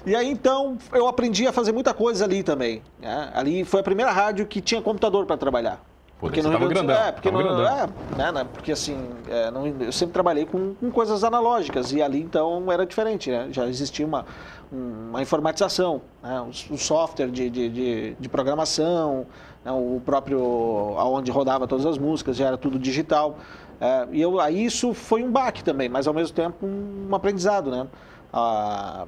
E 0.05 0.15
aí 0.15 0.29
então 0.29 0.77
eu 0.91 1.07
aprendi 1.07 1.47
a 1.47 1.53
fazer 1.53 1.71
muita 1.71 1.93
coisa 1.93 2.25
ali 2.25 2.43
também. 2.43 2.81
Né? 2.99 3.31
Ali 3.33 3.63
foi 3.63 3.79
a 3.79 3.83
primeira 3.83 4.11
rádio 4.11 4.45
que 4.45 4.59
tinha 4.59 4.81
computador 4.81 5.25
para 5.25 5.37
trabalhar. 5.37 5.81
Porque 6.23 6.41
no 6.41 6.57
Rio 6.57 6.69
grandão, 6.69 6.95
é, 6.95 7.11
porque, 7.11 7.29
no, 7.29 7.41
é, 7.41 7.87
né, 8.17 8.31
né, 8.31 8.47
porque 8.53 8.71
assim, 8.71 8.97
é, 9.27 9.51
não, 9.51 9.67
eu 9.67 9.91
sempre 9.91 10.13
trabalhei 10.13 10.45
com, 10.45 10.73
com, 10.73 10.89
coisas 10.89 11.21
analógicas 11.21 11.91
e 11.91 12.01
ali 12.01 12.21
então 12.21 12.71
era 12.71 12.85
diferente, 12.85 13.29
né? 13.29 13.49
Já 13.51 13.67
existia 13.67 14.05
uma, 14.05 14.25
uma 14.71 15.21
informatização, 15.21 16.01
né? 16.23 16.39
o, 16.39 16.73
o, 16.73 16.77
software 16.77 17.27
de, 17.27 17.49
de, 17.49 17.67
de, 17.67 18.15
de 18.17 18.29
programação, 18.29 19.27
né? 19.65 19.71
o 19.73 20.01
próprio 20.05 20.95
aonde 20.97 21.29
rodava 21.29 21.67
todas 21.67 21.85
as 21.85 21.97
músicas 21.97 22.37
já 22.37 22.47
era 22.47 22.57
tudo 22.57 22.79
digital. 22.79 23.37
É, 23.81 24.07
e 24.13 24.21
eu, 24.21 24.39
aí 24.39 24.63
isso 24.63 24.93
foi 24.93 25.23
um 25.23 25.29
baque 25.29 25.61
também, 25.61 25.89
mas 25.89 26.07
ao 26.07 26.13
mesmo 26.13 26.33
tempo 26.33 26.65
um, 26.65 27.09
um 27.09 27.15
aprendizado, 27.15 27.69
né? 27.69 27.85
Ah, 28.31 29.07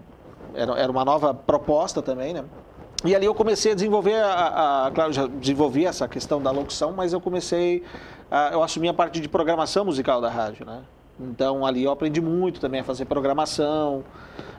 era, 0.53 0.77
era 0.77 0.91
uma 0.91 1.05
nova 1.05 1.33
proposta 1.33 2.01
também, 2.01 2.33
né? 2.33 2.43
E 3.03 3.15
ali 3.15 3.25
eu 3.25 3.35
comecei 3.35 3.73
a 3.73 3.75
desenvolver, 3.75 4.15
a, 4.15 4.85
a, 4.85 4.91
claro, 4.91 5.11
já 5.11 5.27
desenvolvi 5.27 5.85
essa 5.85 6.07
questão 6.07 6.41
da 6.41 6.51
locução, 6.51 6.91
mas 6.91 7.13
eu 7.13 7.19
comecei, 7.19 7.83
a, 8.31 8.51
eu 8.53 8.63
assumi 8.63 8.87
a 8.87 8.93
parte 8.93 9.19
de 9.19 9.27
programação 9.27 9.85
musical 9.85 10.21
da 10.21 10.29
rádio, 10.29 10.65
né? 10.65 10.81
Então 11.19 11.65
ali 11.65 11.83
eu 11.83 11.91
aprendi 11.91 12.19
muito 12.21 12.59
também 12.59 12.81
a 12.81 12.83
fazer 12.83 13.05
programação, 13.05 14.03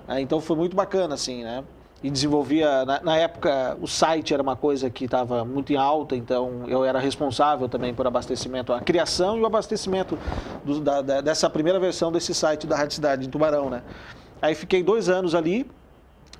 né? 0.06 0.20
então 0.20 0.40
foi 0.40 0.56
muito 0.56 0.76
bacana 0.76 1.14
assim, 1.14 1.42
né? 1.42 1.64
E 2.02 2.10
desenvolvia, 2.10 2.84
na, 2.84 3.00
na 3.02 3.16
época 3.16 3.76
o 3.80 3.88
site 3.88 4.32
era 4.32 4.42
uma 4.42 4.54
coisa 4.54 4.90
que 4.90 5.06
estava 5.06 5.44
muito 5.44 5.72
em 5.72 5.76
alta, 5.76 6.14
então 6.14 6.64
eu 6.68 6.84
era 6.84 6.98
responsável 6.98 7.68
também 7.68 7.94
por 7.94 8.06
abastecimento, 8.06 8.72
a 8.72 8.80
criação 8.80 9.38
e 9.38 9.40
o 9.40 9.46
abastecimento 9.46 10.18
do, 10.64 10.80
da, 10.80 11.00
da, 11.00 11.20
dessa 11.20 11.48
primeira 11.48 11.80
versão 11.80 12.12
desse 12.12 12.34
site 12.34 12.66
da 12.66 12.76
Rádio 12.76 12.94
Cidade 12.94 13.26
em 13.26 13.30
Tubarão, 13.30 13.70
né? 13.70 13.82
Aí 14.40 14.54
fiquei 14.54 14.82
dois 14.82 15.08
anos 15.08 15.34
ali, 15.34 15.66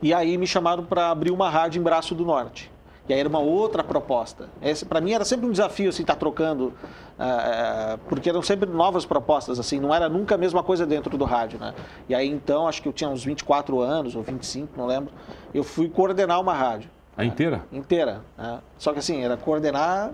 e 0.02 0.12
aí 0.12 0.36
me 0.36 0.46
chamaram 0.46 0.84
para 0.84 1.10
abrir 1.10 1.30
uma 1.30 1.48
rádio 1.48 1.80
em 1.80 1.82
Braço 1.82 2.14
do 2.14 2.24
Norte. 2.24 2.70
E 3.08 3.14
aí 3.14 3.20
era 3.20 3.28
uma 3.28 3.38
outra 3.38 3.84
proposta. 3.84 4.48
Para 4.88 5.00
mim 5.00 5.12
era 5.12 5.24
sempre 5.24 5.46
um 5.46 5.50
desafio 5.50 5.88
assim, 5.90 6.02
estar 6.02 6.14
tá 6.14 6.18
trocando, 6.18 6.66
uh, 6.66 7.98
porque 8.08 8.28
eram 8.28 8.42
sempre 8.42 8.68
novas 8.68 9.04
propostas, 9.04 9.60
assim, 9.60 9.78
não 9.78 9.94
era 9.94 10.08
nunca 10.08 10.34
a 10.34 10.38
mesma 10.38 10.62
coisa 10.62 10.84
dentro 10.84 11.16
do 11.16 11.24
rádio. 11.24 11.58
Né? 11.58 11.72
E 12.08 12.14
aí 12.14 12.28
então, 12.28 12.66
acho 12.66 12.82
que 12.82 12.88
eu 12.88 12.92
tinha 12.92 13.08
uns 13.08 13.24
24 13.24 13.80
anos 13.80 14.16
ou 14.16 14.22
25, 14.22 14.72
não 14.76 14.86
lembro, 14.86 15.12
eu 15.54 15.62
fui 15.62 15.88
coordenar 15.88 16.40
uma 16.40 16.52
rádio. 16.52 16.90
A 17.16 17.24
inteira? 17.24 17.58
Né? 17.70 17.78
Inteira. 17.78 18.20
Né? 18.36 18.58
Só 18.76 18.92
que 18.92 18.98
assim, 18.98 19.24
era 19.24 19.36
coordenar 19.38 20.10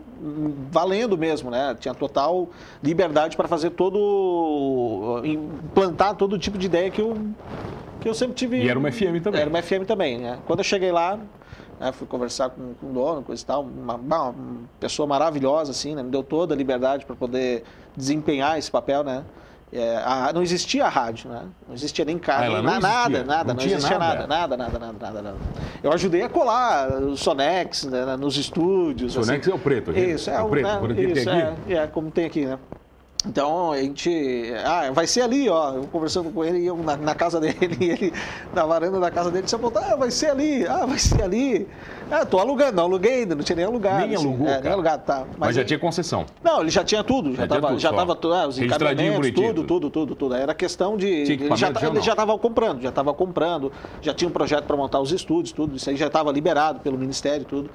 valendo 0.70 1.18
mesmo, 1.18 1.50
né? 1.50 1.76
Tinha 1.80 1.92
total 1.94 2.48
liberdade 2.80 3.36
para 3.36 3.48
fazer 3.48 3.70
todo. 3.70 5.20
implantar 5.24 6.14
todo 6.14 6.38
tipo 6.38 6.56
de 6.56 6.66
ideia 6.66 6.90
que 6.92 7.02
eu, 7.02 7.16
que 8.02 8.08
eu 8.08 8.14
sempre 8.14 8.34
tive. 8.34 8.62
E 8.62 8.68
era 8.68 8.78
uma 8.78 8.90
FM 8.90 9.22
também. 9.22 9.40
Era 9.40 9.50
uma 9.50 9.62
FM 9.62 9.86
também, 9.86 10.18
né? 10.18 10.38
Quando 10.46 10.60
eu 10.60 10.64
cheguei 10.64 10.92
lá, 10.92 11.18
né, 11.80 11.92
fui 11.92 12.06
conversar 12.06 12.50
com, 12.50 12.74
com 12.74 12.90
o 12.90 12.92
dono, 12.92 13.22
coisa 13.22 13.42
e 13.42 13.46
tal, 13.46 13.62
uma, 13.62 13.94
uma 13.94 14.34
pessoa 14.78 15.06
maravilhosa, 15.06 15.70
assim, 15.70 15.94
né? 15.94 16.02
Me 16.02 16.10
deu 16.10 16.22
toda 16.22 16.54
a 16.54 16.56
liberdade 16.56 17.06
para 17.06 17.16
poder 17.16 17.64
desempenhar 17.96 18.58
esse 18.58 18.70
papel, 18.70 19.02
né? 19.02 19.24
É, 19.72 19.96
a, 20.04 20.30
não 20.34 20.42
existia 20.42 20.84
a 20.84 20.88
rádio, 20.90 21.30
né? 21.30 21.44
Não 21.66 21.74
existia 21.74 22.04
nem 22.04 22.18
carro, 22.18 22.56
ah, 22.56 22.62
nada, 22.62 22.80
nada, 22.80 23.24
nada, 23.24 23.54
não, 23.54 23.54
não 23.54 23.62
existia 23.64 23.98
nada. 23.98 24.26
nada, 24.26 24.54
nada, 24.54 24.78
nada, 24.78 24.96
nada, 25.00 25.22
nada. 25.22 25.36
Eu 25.82 25.90
ajudei 25.92 26.22
a 26.22 26.28
colar 26.28 26.92
o 27.02 27.16
Sonex 27.16 27.84
né, 27.84 28.16
nos 28.16 28.36
estúdios. 28.36 29.14
Sonex 29.14 29.46
assim. 29.46 29.50
é 29.50 29.54
o 29.54 29.58
preto, 29.58 29.92
gente. 29.94 30.10
Isso, 30.10 30.28
é, 30.28 30.34
é 30.34 30.42
o 30.42 30.48
preto, 30.50 30.88
né, 30.88 31.02
isso, 31.02 31.30
é, 31.30 31.54
é, 31.68 31.86
como 31.86 32.10
tem 32.10 32.26
aqui, 32.26 32.44
né? 32.44 32.58
Então 33.24 33.70
a 33.72 33.80
gente. 33.80 34.52
Ah, 34.64 34.90
vai 34.92 35.06
ser 35.06 35.22
ali, 35.22 35.48
ó. 35.48 35.74
Eu 35.74 35.84
conversando 35.84 36.30
com 36.30 36.44
ele, 36.44 36.64
eu 36.66 36.76
na, 36.76 36.96
na 36.96 37.14
casa 37.14 37.40
dele, 37.40 37.56
e 37.80 37.90
ele 37.90 38.12
na 38.52 38.66
varanda 38.66 38.98
da 38.98 39.10
casa 39.10 39.30
dele, 39.30 39.48
você 39.48 39.54
apontou, 39.54 39.82
ah, 39.82 39.96
vai 39.96 40.10
ser 40.10 40.30
ali, 40.30 40.66
ah, 40.66 40.84
vai 40.86 40.98
ser 40.98 41.22
ali. 41.22 41.68
Ah, 42.10 42.26
tô 42.26 42.38
alugando, 42.38 42.76
não 42.76 42.84
aluguei 42.84 43.20
ainda, 43.20 43.34
não 43.34 43.42
tinha 43.42 43.56
nem 43.56 43.64
alugado. 43.64 44.06
Nem 44.06 44.16
assim, 44.16 44.26
alugou. 44.26 44.48
É, 44.48 44.60
nem 44.60 44.72
alugado, 44.72 45.04
tá. 45.04 45.20
Mas, 45.20 45.38
Mas 45.38 45.54
já 45.54 45.60
ele... 45.60 45.68
tinha 45.68 45.78
concessão. 45.78 46.26
Não, 46.42 46.60
ele 46.60 46.70
já 46.70 46.84
tinha 46.84 47.02
tudo, 47.04 47.30
já, 47.30 47.42
já 47.42 47.48
tava, 47.48 47.68
tudo, 47.68 47.78
já 47.78 47.92
tava 47.92 48.12
ah, 48.12 48.48
os 48.48 48.58
encaminhamentos, 48.58 49.30
tudo, 49.30 49.64
tudo, 49.64 49.90
tudo, 49.90 50.14
tudo. 50.16 50.34
Era 50.34 50.52
questão 50.52 50.96
de. 50.96 51.06
Ele 51.06 51.56
já, 51.56 51.68
ele 51.68 52.00
já 52.00 52.16
tava 52.16 52.36
comprando, 52.38 52.82
já 52.82 52.88
estava 52.88 53.14
comprando, 53.14 53.72
já 54.00 54.12
tinha 54.12 54.28
um 54.28 54.32
projeto 54.32 54.64
para 54.64 54.76
montar 54.76 55.00
os 55.00 55.12
estúdios, 55.12 55.52
tudo, 55.52 55.76
isso 55.76 55.88
aí 55.88 55.96
já 55.96 56.08
estava 56.08 56.32
liberado 56.32 56.80
pelo 56.80 56.98
Ministério, 56.98 57.44
tudo. 57.44 57.70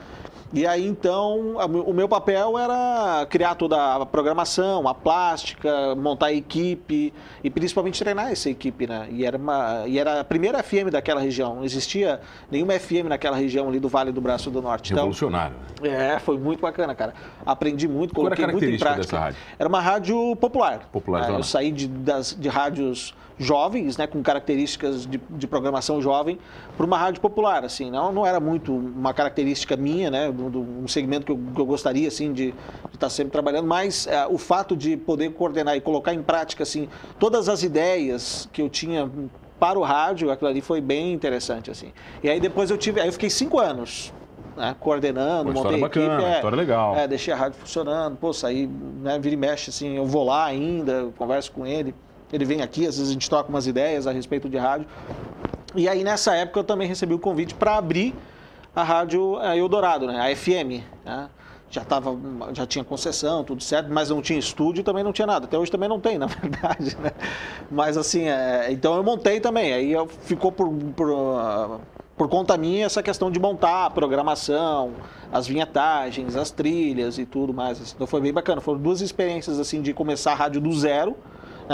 E 0.53 0.65
aí 0.65 0.87
então 0.87 1.57
o 1.85 1.93
meu 1.93 2.07
papel 2.07 2.57
era 2.57 3.25
criar 3.29 3.55
toda 3.55 3.95
a 3.95 4.05
programação, 4.05 4.87
a 4.87 4.93
plástica, 4.93 5.93
montar 5.95 6.27
a 6.27 6.33
equipe 6.33 7.13
e 7.43 7.49
principalmente 7.49 8.01
treinar 8.01 8.31
essa 8.31 8.49
equipe, 8.49 8.87
né? 8.87 9.07
E 9.11 9.25
era, 9.25 9.37
uma, 9.37 9.83
e 9.85 9.99
era 9.99 10.21
a 10.21 10.23
primeira 10.23 10.63
FM 10.63 10.89
daquela 10.91 11.19
região, 11.19 11.55
não 11.55 11.65
existia 11.65 12.21
nenhuma 12.49 12.79
FM 12.79 13.07
naquela 13.09 13.35
região 13.35 13.67
ali 13.67 13.79
do 13.79 13.89
Vale 13.89 14.11
do 14.11 14.21
Braço 14.21 14.49
do 14.49 14.61
Norte. 14.61 14.93
Então, 14.93 15.03
Revolucionário. 15.03 15.55
Então, 15.79 15.91
é, 15.91 16.17
foi 16.19 16.37
muito 16.37 16.61
bacana, 16.61 16.95
cara. 16.95 17.13
Aprendi 17.45 17.87
muito, 17.87 18.13
coloquei 18.13 18.47
muito 18.47 18.65
em 18.65 18.77
prática. 18.77 19.03
Dessa 19.03 19.19
rádio? 19.19 19.39
Era 19.59 19.67
uma 19.67 19.81
rádio 19.81 20.35
popular. 20.37 20.87
Popular. 20.91 21.29
É, 21.29 21.35
eu 21.35 21.43
saí 21.43 21.71
de, 21.71 21.87
das, 21.87 22.35
de 22.37 22.47
rádios 22.47 23.13
jovens, 23.39 23.97
né, 23.97 24.07
com 24.07 24.21
características 24.21 25.05
de, 25.05 25.19
de 25.29 25.47
programação 25.47 26.01
jovem, 26.01 26.39
para 26.75 26.85
uma 26.85 26.97
rádio 26.97 27.21
popular, 27.21 27.63
assim, 27.63 27.91
não, 27.91 28.11
não 28.11 28.25
era 28.25 28.39
muito 28.39 28.73
uma 28.73 29.13
característica 29.13 29.75
minha, 29.75 30.09
né, 30.09 30.29
um 30.29 30.87
segmento 30.87 31.25
que 31.25 31.31
eu, 31.31 31.39
que 31.55 31.61
eu, 31.61 31.65
gostaria, 31.65 32.07
assim, 32.07 32.33
de, 32.33 32.51
de 32.51 32.53
estar 32.87 32.97
tá 32.99 33.09
sempre 33.09 33.31
trabalhando, 33.31 33.67
mas 33.67 34.07
é, 34.07 34.25
o 34.27 34.37
fato 34.37 34.75
de 34.75 34.97
poder 34.97 35.31
coordenar 35.33 35.75
e 35.75 35.81
colocar 35.81 36.13
em 36.13 36.23
prática, 36.23 36.63
assim, 36.63 36.89
todas 37.19 37.47
as 37.47 37.63
ideias 37.63 38.49
que 38.51 38.61
eu 38.61 38.69
tinha 38.69 39.09
para 39.59 39.77
o 39.77 39.83
rádio, 39.83 40.31
aquilo 40.31 40.49
ali 40.49 40.61
foi 40.61 40.81
bem 40.81 41.13
interessante, 41.13 41.71
assim. 41.71 41.91
E 42.23 42.29
aí 42.29 42.39
depois 42.39 42.69
eu 42.69 42.77
tive, 42.77 43.01
aí 43.01 43.07
eu 43.07 43.13
fiquei 43.13 43.29
cinco 43.29 43.59
anos 43.59 44.13
né, 44.55 44.75
coordenando, 44.79 45.49
Uma 45.49 45.63
montei 45.63 45.79
bacana, 45.79 46.15
equipe. 46.15 46.29
É, 46.31 46.35
história 46.35 46.55
legal. 46.55 46.95
É, 46.95 47.07
deixei 47.07 47.33
a 47.33 47.37
rádio 47.37 47.59
funcionando, 47.59 48.17
pô, 48.17 48.33
saí, 48.33 48.67
né, 48.67 49.17
vira 49.19 49.35
e 49.35 49.37
mexe, 49.37 49.69
assim, 49.69 49.95
eu 49.95 50.05
vou 50.05 50.25
lá 50.25 50.45
ainda, 50.45 51.09
converso 51.17 51.51
com 51.51 51.65
ele. 51.65 51.93
Ele 52.31 52.43
vem 52.43 52.61
aqui, 52.61 52.85
às 52.85 52.97
vezes 52.97 53.09
a 53.09 53.13
gente 53.13 53.29
troca 53.29 53.49
umas 53.49 53.67
ideias 53.67 54.05
a 54.05 54.11
respeito 54.11 54.49
de 54.49 54.57
rádio. 54.57 54.87
E 55.75 55.87
aí, 55.87 56.03
nessa 56.03 56.35
época, 56.35 56.59
eu 56.59 56.63
também 56.63 56.87
recebi 56.87 57.13
o 57.13 57.19
convite 57.19 57.53
para 57.53 57.77
abrir 57.77 58.13
a 58.75 58.83
rádio 58.83 59.39
eh, 59.41 59.57
Eldorado, 59.57 60.07
né? 60.07 60.19
a 60.19 60.35
FM. 60.35 60.83
Né? 61.05 61.29
Já, 61.69 61.83
tava, 61.83 62.17
já 62.53 62.65
tinha 62.65 62.83
concessão, 62.83 63.43
tudo 63.43 63.61
certo, 63.61 63.91
mas 63.91 64.09
não 64.09 64.21
tinha 64.21 64.39
estúdio 64.39 64.83
também 64.83 65.03
não 65.03 65.13
tinha 65.13 65.25
nada. 65.25 65.45
Até 65.45 65.57
hoje 65.57 65.71
também 65.71 65.87
não 65.87 65.99
tem, 65.99 66.17
na 66.19 66.27
verdade. 66.27 66.97
Né? 66.97 67.11
Mas 67.71 67.97
assim, 67.97 68.27
é, 68.27 68.67
então 68.71 68.95
eu 68.95 69.03
montei 69.03 69.39
também. 69.39 69.73
Aí 69.73 69.91
eu, 69.91 70.07
ficou 70.07 70.51
por, 70.51 70.69
por, 70.95 71.79
por 72.17 72.29
conta 72.29 72.57
minha 72.57 72.85
essa 72.85 73.01
questão 73.01 73.31
de 73.31 73.39
montar 73.39 73.85
a 73.85 73.89
programação, 73.89 74.93
as 75.31 75.47
vinhetagens, 75.47 76.35
as 76.35 76.51
trilhas 76.51 77.17
e 77.17 77.25
tudo 77.25 77.53
mais. 77.53 77.93
Então 77.93 78.05
foi 78.07 78.19
bem 78.19 78.33
bacana. 78.33 78.61
Foram 78.61 78.79
duas 78.79 79.01
experiências 79.01 79.59
assim 79.59 79.81
de 79.81 79.93
começar 79.93 80.33
a 80.33 80.35
rádio 80.35 80.59
do 80.59 80.73
zero 80.73 81.15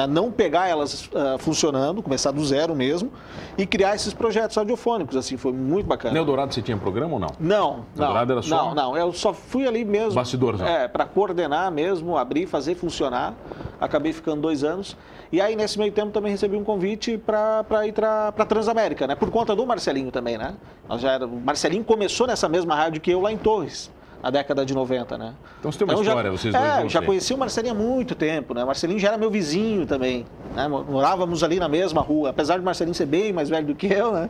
não 0.10 0.32
pegar 0.32 0.68
elas 0.68 1.06
uh, 1.08 1.38
funcionando, 1.38 2.02
começar 2.02 2.32
do 2.32 2.44
zero 2.44 2.76
mesmo, 2.76 3.12
e 3.58 3.66
criar 3.66 3.96
esses 3.96 4.14
projetos 4.14 4.56
radiofônicos, 4.58 5.16
assim, 5.16 5.38
foi 5.38 5.52
muito 5.52 5.86
bacana. 5.86 6.14
No 6.14 6.20
Eldorado 6.20 6.54
você 6.54 6.62
tinha 6.62 6.76
programa 6.78 7.14
ou 7.14 7.20
não? 7.20 7.30
Não, 7.40 7.86
não. 7.96 8.06
Eldorado 8.06 8.32
era 8.32 8.42
só... 8.42 8.56
Não, 8.56 8.76
não, 8.76 8.98
eu 8.98 9.14
só 9.14 9.34
fui 9.34 9.68
ali 9.68 9.86
mesmo... 9.86 10.14
Bastidores, 10.14 10.60
não. 10.60 10.68
É, 10.68 10.88
para 10.88 11.06
coordenar 11.06 11.72
mesmo, 11.72 12.18
abrir, 12.18 12.48
fazer 12.48 12.76
funcionar, 12.76 13.34
acabei 13.80 14.14
ficando 14.14 14.42
dois 14.42 14.64
anos, 14.64 14.98
e 15.32 15.40
aí 15.40 15.56
nesse 15.56 15.78
meio 15.78 15.92
tempo 15.92 16.12
também 16.12 16.32
recebi 16.32 16.56
um 16.56 16.64
convite 16.64 17.18
para 17.18 17.86
ir 17.86 17.94
para 17.94 18.32
Transamérica, 18.46 19.06
né, 19.08 19.16
por 19.16 19.30
conta 19.30 19.56
do 19.56 19.66
Marcelinho 19.66 20.12
também, 20.12 20.38
né, 20.38 20.56
Nós 20.88 21.02
já 21.02 21.12
era, 21.12 21.26
o 21.26 21.40
Marcelinho 21.40 21.84
começou 21.84 22.28
nessa 22.28 22.50
mesma 22.50 22.76
rádio 22.76 23.02
que 23.02 23.12
eu 23.12 23.22
lá 23.22 23.32
em 23.32 23.38
Torres, 23.38 23.92
na 24.24 24.30
década 24.30 24.66
de 24.66 24.74
90, 24.74 25.18
né? 25.18 25.34
Então 25.60 25.70
você 25.70 25.78
tem 25.78 25.86
uma 25.86 25.94
então, 25.94 26.04
história, 26.04 26.32
já, 26.32 26.38
vocês 26.38 26.54
dois 26.54 26.66
É, 26.66 26.90
já 26.90 27.02
conheci 27.02 27.34
o 27.34 27.38
Marcelinho 27.38 27.74
há 27.74 27.78
muito 27.78 28.16
tempo, 28.16 28.54
né? 28.54 28.64
Marcelinho 28.64 28.98
já 28.98 29.10
era 29.10 29.18
meu 29.18 29.30
vizinho 29.30 29.86
também, 29.86 30.26
né? 30.56 30.66
Morávamos 30.70 31.44
ali 31.44 31.60
na 31.60 31.68
mesma 31.68 32.00
rua, 32.00 32.30
apesar 32.30 32.58
de 32.58 32.64
Marcelinho 32.64 32.96
ser 32.96 33.06
bem 33.06 33.34
mais 33.34 33.50
velho 33.50 33.68
do 33.68 33.76
que 33.76 33.88
eu, 33.88 34.14
né? 34.14 34.30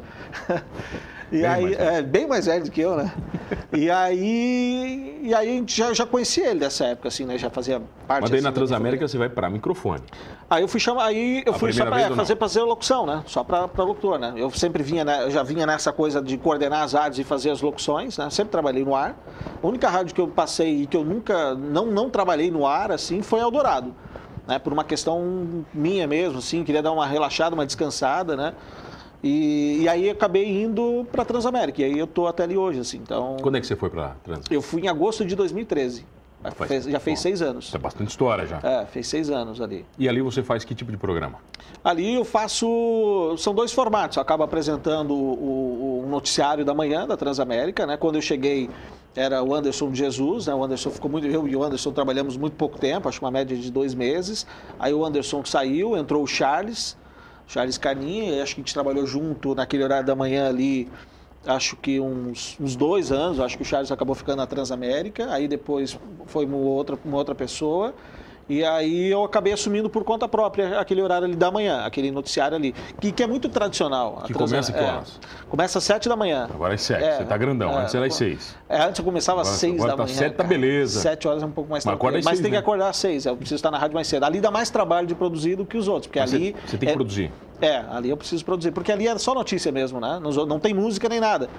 E 1.32 1.38
Bem 1.38 1.46
aí, 1.46 1.74
é, 1.74 2.02
bem 2.02 2.28
mais 2.28 2.46
velho 2.46 2.64
do 2.64 2.72
que 2.72 2.82
eu, 2.82 2.96
né? 2.96 3.12
E 3.72 3.90
aí, 3.90 5.20
e 5.24 5.34
aí 5.34 5.50
a 5.50 5.52
gente 5.52 5.76
já, 5.76 5.94
já 5.94 6.06
conhecia 6.06 6.50
ele 6.50 6.60
dessa 6.60 6.86
época, 6.86 7.08
assim, 7.08 7.26
né? 7.26 7.38
Já 7.38 7.50
fazia 7.50 7.82
parte 8.08 8.22
Mas 8.22 8.30
daí 8.30 8.40
assim, 8.40 8.48
na 8.48 8.52
Transamérica 8.52 9.08
você 9.08 9.18
vai 9.18 9.30
para 9.30 9.50
microfone. 9.50 10.02
Aí 10.50 10.62
eu 10.62 10.68
fui 10.68 10.80
chamar, 10.80 11.06
aí 11.06 11.44
eu 11.46 11.54
A 11.54 11.58
fui 11.58 11.74
só 11.74 11.90
vez 11.90 12.12
é, 12.12 12.16
fazer 12.16 12.38
fazer 12.38 12.62
locução, 12.62 13.06
né? 13.06 13.24
Só 13.26 13.44
pra 13.44 13.68
locutor, 13.78 14.20
né? 14.20 14.34
Eu 14.36 14.52
sempre 14.52 14.84
vinha, 14.84 15.04
né? 15.04 15.24
Eu 15.24 15.32
já 15.32 15.42
vinha 15.42 15.66
nessa 15.66 15.92
coisa 15.92 16.22
de 16.22 16.38
coordenar 16.38 16.84
as 16.84 16.94
rádios 16.94 17.20
e 17.20 17.24
fazer 17.24 17.50
as 17.50 17.62
locuções, 17.62 18.18
né? 18.18 18.30
Sempre 18.30 18.52
trabalhei 18.52 18.84
no 18.84 18.96
ar. 18.96 19.18
A 19.62 19.68
única 19.68 19.90
rádio 19.90 20.14
que 20.14 20.22
eu 20.22 20.28
passei 20.28 20.84
e 20.84 20.88
que 20.88 20.96
eu 20.96 21.04
nunca 21.04 21.56
não 21.56 21.88
não 21.88 22.10
trabalhei 22.10 22.52
no 22.52 22.68
ar 22.68 22.92
assim 22.92 23.22
foi 23.22 23.40
Eldorado, 23.40 23.96
né? 24.48 24.60
Por 24.60 24.72
uma 24.72 24.84
questão 24.84 25.66
minha 25.74 26.06
mesmo, 26.08 26.40
assim, 26.40 26.64
queria 26.64 26.82
dar 26.82 26.92
uma 26.92 27.08
relaxada, 27.08 27.56
uma 27.56 27.66
descansada, 27.66 28.36
né? 28.36 28.54
E, 29.24 29.84
e 29.84 29.88
aí 29.90 30.10
acabei 30.10 30.46
indo 30.64 31.08
pra 31.12 31.24
Transamérica. 31.24 31.82
E 31.82 31.86
aí 31.86 31.98
eu 31.98 32.06
tô 32.08 32.28
até 32.28 32.44
ali 32.44 32.58
hoje, 32.58 32.80
assim. 32.80 32.98
Então, 32.98 33.38
Quando 33.42 33.56
é 33.58 33.62
que 33.62 33.68
você 33.68 33.76
foi 33.76 33.90
para 33.90 34.10
Trans? 34.24 34.44
eu 34.52 34.62
fui 34.62 34.82
em 34.82 34.88
agosto 34.90 35.24
de 35.26 35.36
2013. 35.36 36.06
Faz- 36.58 36.68
Fez- 36.68 36.84
já 36.84 37.00
fez 37.00 37.20
Bom, 37.20 37.24
seis 37.24 37.42
anos. 37.42 37.66
Isso 37.68 37.76
é 37.78 37.80
bastante 37.80 38.10
história 38.10 38.46
já. 38.46 38.60
É, 38.62 38.86
fez 38.86 39.08
seis 39.08 39.30
anos 39.30 39.62
ali. 39.62 39.86
E 39.98 40.10
ali 40.10 40.22
você 40.22 40.44
faz 40.44 40.66
que 40.66 40.76
tipo 40.76 40.92
de 40.92 40.98
programa? 40.98 41.38
Ali 41.82 42.16
eu 42.16 42.26
faço. 42.26 43.34
São 43.38 43.54
dois 43.56 43.72
formatos. 43.72 44.18
Eu 44.18 44.22
acabo 44.22 44.44
apresentando 44.44 45.14
o, 45.14 46.04
o 46.04 46.10
noticiário 46.10 46.66
da 46.66 46.74
manhã 46.74 47.08
da 47.08 47.16
Transamérica, 47.16 47.86
né? 47.86 47.96
Quando 47.96 48.16
eu 48.16 48.22
cheguei 48.22 48.70
era 49.16 49.42
o 49.42 49.54
Anderson 49.56 49.94
Jesus, 49.94 50.48
né? 50.48 50.54
O 50.54 50.62
Anderson 50.62 50.90
ficou 50.90 51.10
muito. 51.10 51.26
Eu 51.28 51.48
e 51.48 51.56
o 51.56 51.64
Anderson 51.64 51.94
trabalhamos 51.94 52.36
muito 52.36 52.58
pouco 52.58 52.78
tempo, 52.78 53.08
acho 53.08 53.20
que 53.20 53.26
uma 53.26 53.32
média 53.32 53.56
de 53.56 53.72
dois 53.72 53.94
meses. 53.94 54.46
Aí 54.78 54.94
o 54.94 55.06
Anderson 55.06 55.46
saiu, 55.46 55.96
entrou 55.96 56.24
o 56.24 56.28
Charles, 56.28 56.98
Charles 57.48 57.78
Carninha, 57.78 58.42
acho 58.42 58.56
que 58.56 58.62
a 58.62 58.64
gente 58.64 58.74
trabalhou 58.74 59.06
junto 59.06 59.54
naquele 59.56 59.84
horário 59.84 60.06
da 60.06 60.16
manhã 60.16 60.48
ali. 60.48 60.90
Acho 61.46 61.76
que 61.76 62.00
uns, 62.00 62.58
uns 62.60 62.76
dois 62.76 63.12
anos, 63.12 63.40
acho 63.40 63.58
que 63.58 63.64
o 63.64 63.66
Charles 63.66 63.92
acabou 63.92 64.16
ficando 64.16 64.38
na 64.38 64.48
Transamérica, 64.48 65.30
aí 65.30 65.48
depois 65.48 66.00
foi 66.26 66.46
uma 66.46 66.56
outra, 66.56 66.98
uma 67.04 67.18
outra 67.18 67.36
pessoa. 67.36 67.94
E 68.54 68.64
aí 68.64 69.10
eu 69.10 69.24
acabei 69.24 69.52
assumindo 69.52 69.90
por 69.90 70.04
conta 70.04 70.28
própria 70.28 70.80
aquele 70.80 71.02
horário 71.02 71.26
ali 71.26 71.36
da 71.36 71.50
manhã, 71.50 71.84
aquele 71.86 72.12
noticiário 72.12 72.56
ali, 72.56 72.72
que, 73.02 73.12
que 73.12 73.24
é 73.24 73.28
muito 73.28 73.50
tradicional. 73.50 74.22
Que 74.28 74.34
Transa- 74.34 74.54
começa 74.54 74.72
que 74.74 74.80
é, 74.80 74.84
horas? 74.84 75.20
Começa 75.50 75.78
às 75.80 75.84
sete 75.84 76.08
da 76.08 76.16
manhã. 76.16 76.48
Agora 76.54 76.74
é 76.76 76.78
sete, 76.78 77.04
É, 77.04 77.18
você 77.18 77.26
tá 77.26 77.36
grandão. 77.36 77.72
é, 77.72 77.82
Antes 77.82 77.96
era 77.96 78.06
às 78.06 78.14
seis. 78.16 78.56
É, 78.70 78.82
antes 78.84 79.00
eu 79.00 79.06
começava 79.06 79.42
às 79.42 79.48
seis 79.48 79.74
agora 79.74 79.92
da 79.92 79.98
tá 79.98 80.04
manhã. 80.04 80.16
sete, 80.16 80.34
tá 80.36 80.44
beleza. 80.44 81.00
Sete 81.02 81.28
horas 81.28 81.42
é 81.42 81.46
um 81.48 81.52
pouco 81.52 81.72
mais 81.72 81.84
Mas 81.84 81.92
tranquilo. 81.92 82.18
às 82.20 82.26
Mas 82.26 82.32
seis, 82.34 82.42
tem 82.42 82.52
que 82.52 82.56
né? 82.58 82.60
acordar 82.60 82.90
às 82.90 82.98
seis, 82.98 83.26
eu 83.26 83.36
preciso 83.36 83.56
estar 83.56 83.72
na 83.72 83.78
rádio 83.80 83.96
mais 83.96 84.08
cedo. 84.08 84.24
Ali 84.24 84.40
dá 84.40 84.52
mais 84.52 84.70
trabalho 84.70 85.08
de 85.08 85.16
produzir 85.16 85.56
do 85.56 85.66
que 85.66 85.76
os 85.78 85.88
outros, 85.88 86.06
porque 86.08 86.20
Mas 86.20 86.32
ali... 86.34 86.52
você, 86.54 86.68
você 86.72 86.78
tem 86.78 86.88
que 86.88 86.94
é- 86.94 86.96
produzir. 86.96 87.32
é, 87.60 87.78
ali 87.92 88.10
eu 88.10 88.18
preciso 88.18 88.46
produzir, 88.46 88.72
porque 88.72 88.92
ali 88.92 89.08
é 89.08 89.18
só 89.18 89.34
notícia 89.34 89.72
mesmo, 89.72 90.00
né? 90.00 90.20
Não, 90.22 90.32
não 90.46 90.60
tem 90.60 90.74
música 90.74 91.10
nem 91.10 91.20
nada. 91.20 91.50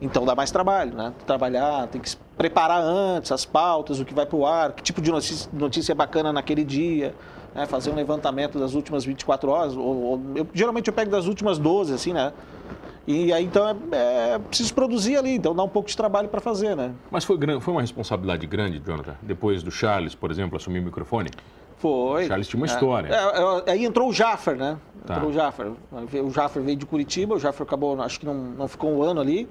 Então 0.00 0.24
dá 0.24 0.34
mais 0.34 0.50
trabalho, 0.50 0.94
né? 0.94 1.12
Trabalhar, 1.26 1.86
tem 1.88 2.00
que 2.00 2.14
preparar 2.36 2.82
antes 2.82 3.30
as 3.32 3.44
pautas, 3.44 4.00
o 4.00 4.04
que 4.04 4.12
vai 4.14 4.26
pro 4.26 4.44
ar, 4.44 4.72
que 4.72 4.82
tipo 4.82 5.00
de 5.00 5.10
notícia, 5.10 5.48
notícia 5.52 5.94
bacana 5.94 6.32
naquele 6.32 6.64
dia, 6.64 7.14
né? 7.54 7.64
Fazer 7.66 7.90
um 7.90 7.94
levantamento 7.94 8.58
das 8.58 8.74
últimas 8.74 9.04
24 9.04 9.50
horas, 9.50 9.76
ou, 9.76 9.84
ou- 10.02 10.20
eu- 10.34 10.46
geralmente 10.52 10.88
eu 10.88 10.92
pego 10.94 11.10
das 11.10 11.26
últimas 11.26 11.58
12, 11.58 11.94
assim, 11.94 12.12
né? 12.12 12.32
E 13.06 13.32
aí 13.32 13.44
então 13.44 13.68
é, 13.92 14.34
é 14.34 14.38
preciso 14.38 14.72
produzir 14.74 15.16
ali, 15.16 15.36
então 15.36 15.54
dá 15.54 15.62
um 15.62 15.68
pouco 15.68 15.88
de 15.88 15.96
trabalho 15.96 16.28
para 16.28 16.40
fazer, 16.40 16.74
né? 16.74 16.92
Mas 17.10 17.22
foi, 17.24 17.38
foi 17.60 17.72
uma 17.74 17.82
responsabilidade 17.82 18.46
grande, 18.46 18.80
Jonathan? 18.84 19.14
Depois 19.22 19.62
do 19.62 19.70
Charles, 19.70 20.14
por 20.14 20.30
exemplo, 20.30 20.56
assumir 20.56 20.78
o 20.80 20.82
microfone? 20.82 21.28
Foi. 21.84 22.26
Charles 22.26 22.48
tinha 22.48 22.58
uma 22.58 22.66
É, 22.66 22.70
história. 22.70 23.08
é, 23.14 23.68
é, 23.68 23.72
aí 23.72 23.84
entrou 23.84 24.08
o 24.08 24.12
Jaffer, 24.12 24.56
né? 24.56 24.78
Tá. 25.04 25.16
Entrou 25.16 25.30
o 25.30 25.34
Jaffer. 25.34 25.72
O 26.24 26.30
Jaffer 26.30 26.62
veio 26.62 26.78
de 26.78 26.86
Curitiba, 26.86 27.34
o 27.34 27.38
Jaffer 27.38 27.66
acabou, 27.66 28.00
acho 28.00 28.18
que 28.18 28.24
não, 28.24 28.32
não 28.32 28.66
ficou 28.66 28.90
um 28.90 29.02
ano 29.02 29.20
ali. 29.20 29.46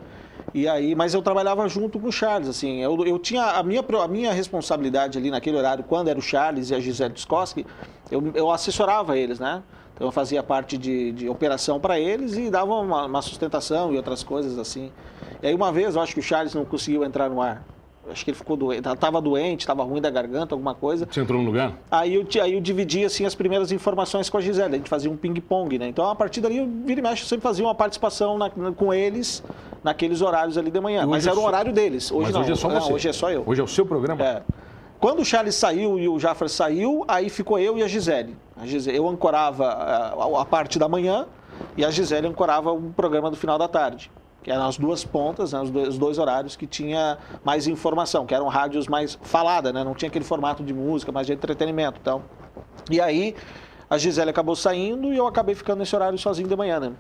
E 0.51 0.67
aí, 0.67 0.95
mas 0.95 1.13
eu 1.13 1.21
trabalhava 1.21 1.67
junto 1.69 1.99
com 1.99 2.07
o 2.07 2.11
Charles, 2.11 2.49
assim. 2.49 2.81
Eu, 2.81 3.05
eu 3.05 3.19
tinha 3.19 3.43
a 3.43 3.61
minha, 3.61 3.83
a 4.01 4.07
minha 4.07 4.33
responsabilidade 4.33 5.15
ali 5.15 5.29
naquele 5.29 5.57
horário, 5.57 5.83
quando 5.83 6.07
era 6.07 6.17
o 6.17 6.23
Charles 6.23 6.71
e 6.71 6.75
a 6.75 6.79
Gisele 6.79 7.13
Skoski, 7.15 7.67
eu, 8.09 8.31
eu 8.33 8.49
assessorava 8.49 9.15
eles, 9.15 9.39
né? 9.39 9.61
Então 9.93 10.07
eu 10.07 10.11
fazia 10.11 10.41
parte 10.41 10.75
de, 10.75 11.11
de 11.11 11.29
operação 11.29 11.79
para 11.79 11.99
eles 11.99 12.35
e 12.35 12.49
dava 12.49 12.73
uma, 12.73 13.05
uma 13.05 13.21
sustentação 13.21 13.93
e 13.93 13.97
outras 13.97 14.23
coisas 14.23 14.57
assim. 14.57 14.91
E 15.39 15.45
aí 15.45 15.53
uma 15.53 15.71
vez 15.71 15.95
eu 15.95 16.01
acho 16.01 16.15
que 16.15 16.19
o 16.19 16.23
Charles 16.23 16.55
não 16.55 16.65
conseguiu 16.65 17.03
entrar 17.03 17.29
no 17.29 17.39
ar. 17.39 17.63
Acho 18.09 18.25
que 18.25 18.31
ele 18.31 18.37
ficou 18.37 18.57
doente, 18.57 18.85
estava 18.87 19.21
doente, 19.21 19.61
estava 19.61 19.81
ruim 19.83 20.01
da 20.01 20.09
garganta, 20.09 20.53
alguma 20.53 20.75
coisa. 20.75 21.07
Você 21.09 21.21
entrou 21.21 21.39
no 21.39 21.45
lugar? 21.45 21.73
Aí 21.89 22.13
eu, 22.15 22.27
aí 22.41 22.53
eu 22.53 22.59
dividia 22.61 23.07
assim, 23.07 23.25
as 23.25 23.33
primeiras 23.33 23.71
informações 23.71 24.29
com 24.29 24.37
a 24.37 24.41
Gisele, 24.41 24.75
a 24.75 24.77
gente 24.77 24.89
fazia 24.89 25.09
um 25.09 25.15
ping-pong, 25.15 25.79
né? 25.79 25.87
Então 25.87 26.09
a 26.09 26.15
partir 26.15 26.41
dali, 26.41 26.57
eu 26.57 26.67
vira 26.85 26.99
e 26.99 27.03
mexe, 27.03 27.23
eu 27.23 27.27
sempre 27.27 27.43
fazia 27.43 27.63
uma 27.65 27.73
participação 27.73 28.37
na- 28.37 28.49
com 28.49 28.93
eles 28.93 29.41
naqueles 29.83 30.21
horários 30.21 30.57
ali 30.57 30.69
de 30.69 30.79
manhã. 30.81 31.05
Mas 31.07 31.23
hoje 31.23 31.29
era 31.29 31.37
é 31.39 31.41
o 31.41 31.45
horário 31.45 31.73
deles. 31.73 32.11
Hoje 32.11 32.23
Mas 32.25 32.33
não, 32.33 32.41
hoje 32.41 32.51
é 32.51 32.55
só 32.55 32.67
não, 32.69 32.81
você. 32.81 32.93
hoje 32.93 33.07
é 33.09 33.13
só 33.13 33.31
eu. 33.31 33.43
Hoje 33.45 33.61
é 33.61 33.63
o 33.63 33.67
seu 33.67 33.85
programa? 33.85 34.21
É. 34.23 34.41
Quando 34.99 35.21
o 35.21 35.25
Charles 35.25 35.55
saiu 35.55 35.97
e 35.99 36.07
o 36.07 36.19
Jaffer 36.19 36.49
saiu, 36.49 37.03
aí 37.07 37.29
ficou 37.29 37.57
eu 37.59 37.77
e 37.77 37.83
a 37.83 37.87
Gisele. 37.87 38.35
A 38.55 38.65
Gisele 38.65 38.97
eu 38.97 39.07
ancorava 39.07 39.65
a, 39.67 40.41
a 40.41 40.45
parte 40.45 40.77
da 40.77 40.87
manhã 40.87 41.25
e 41.77 41.83
a 41.83 41.89
Gisele 41.89 42.27
ancorava 42.27 42.71
o 42.71 42.91
programa 42.95 43.29
do 43.29 43.35
final 43.37 43.57
da 43.57 43.67
tarde. 43.67 44.11
Que 44.43 44.51
eram 44.51 44.67
as 44.67 44.77
duas 44.77 45.03
pontas, 45.05 45.53
né, 45.53 45.61
os, 45.61 45.69
dois, 45.71 45.87
os 45.89 45.97
dois 45.97 46.17
horários 46.19 46.55
que 46.55 46.67
tinha 46.67 47.17
mais 47.43 47.65
informação, 47.65 48.25
que 48.25 48.35
eram 48.35 48.47
rádios 48.49 48.87
mais 48.87 49.17
falada, 49.21 49.71
né? 49.71 49.83
Não 49.83 49.93
tinha 49.95 50.09
aquele 50.09 50.25
formato 50.25 50.61
de 50.63 50.73
música, 50.73 51.11
mais 51.11 51.25
de 51.25 51.33
entretenimento. 51.33 51.97
Então. 52.01 52.21
E 52.91 52.99
aí 52.99 53.35
a 53.89 53.97
Gisele 53.97 54.29
acabou 54.29 54.55
saindo 54.55 55.13
e 55.13 55.17
eu 55.17 55.25
acabei 55.25 55.55
ficando 55.55 55.79
nesse 55.79 55.95
horário 55.95 56.17
sozinho 56.17 56.47
de 56.47 56.55
manhã, 56.55 56.79
né? 56.79 56.91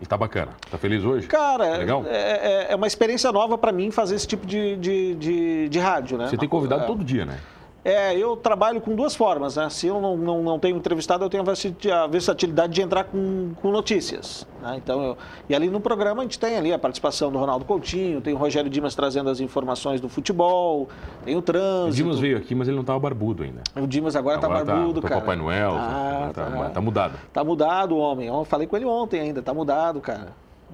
E 0.00 0.06
tá 0.06 0.16
bacana. 0.16 0.52
Tá 0.70 0.78
feliz 0.78 1.04
hoje? 1.04 1.26
Cara, 1.26 1.76
Legal? 1.76 2.04
é, 2.06 2.66
é- 2.68 2.72
é 2.72 2.76
uma 2.76 2.86
experiência 2.86 3.30
nova 3.32 3.58
para 3.58 3.70
mim 3.72 3.90
fazer 3.90 4.14
esse 4.14 4.26
tipo 4.26 4.46
de, 4.46 4.76
de, 4.76 5.14
de, 5.16 5.68
de 5.68 5.78
rádio, 5.78 6.16
né? 6.16 6.28
Você 6.28 6.38
tem 6.38 6.48
convidado 6.48 6.84
É. 6.84 6.86
todo 6.86 7.04
dia, 7.04 7.26
né? 7.26 7.38
É, 7.82 8.14
eu 8.14 8.36
trabalho 8.36 8.78
com 8.80 8.94
duas 8.94 9.16
formas, 9.16 9.56
né? 9.56 9.70
Se 9.70 9.86
eu 9.86 10.00
não, 10.02 10.14
não, 10.16 10.42
não 10.42 10.58
tenho 10.58 10.76
entrevistado, 10.76 11.24
eu 11.24 11.30
tenho 11.30 11.42
a 11.42 12.06
versatilidade 12.06 12.74
de 12.74 12.82
entrar 12.82 13.04
com, 13.04 13.52
com 13.60 13.70
notícias. 13.70 14.46
né? 14.60 14.74
Então, 14.76 15.02
eu- 15.02 15.18
e 15.48 15.54
ali 15.54 15.70
no 15.70 15.80
programa 15.80 16.20
a 16.20 16.24
gente 16.24 16.38
tem 16.38 16.58
ali 16.58 16.72
a 16.74 16.78
participação 16.78 17.32
do 17.32 17.38
Ronaldo 17.38 17.64
Coutinho, 17.64 18.20
tem 18.20 18.34
o 18.34 18.36
Rogério 18.36 18.68
Dimas 18.68 18.94
trazendo 18.94 19.30
as 19.30 19.40
informações 19.40 19.98
do 19.98 20.10
futebol, 20.10 20.88
tem 21.24 21.34
o 21.34 21.38
O 21.38 21.42
trânsito. 21.42 21.94
Dimas 21.96 22.18
veio 22.18 22.36
aqui, 22.36 22.54
mas 22.54 22.68
ele 22.68 22.76
não 22.76 22.84
tava 22.84 22.98
barbudo 22.98 23.42
ainda. 23.44 23.62
O 23.74 23.86
Dimas 23.86 24.14
agora, 24.14 24.38
tá 24.38 24.46
Agora 24.46 24.64
barbudo, 24.64 25.00
tá 25.00 25.08
cara. 25.08 25.20
Papai 25.22 25.36
Noel, 25.36 25.72
Ah, 25.74 26.30
tá, 26.34 26.44
tá. 26.50 26.68
tá 26.70 26.80
mudado. 26.82 27.14
Tá 27.32 27.42
mudado 27.42 27.94
o 27.94 27.98
homem. 27.98 28.26
Eu 28.28 28.44
falei 28.44 28.66
com 28.66 28.76
ele 28.76 28.84
ontem 28.84 29.20
ainda, 29.20 29.40
tá 29.40 29.54
mudado, 29.54 30.00
cara. 30.02 30.28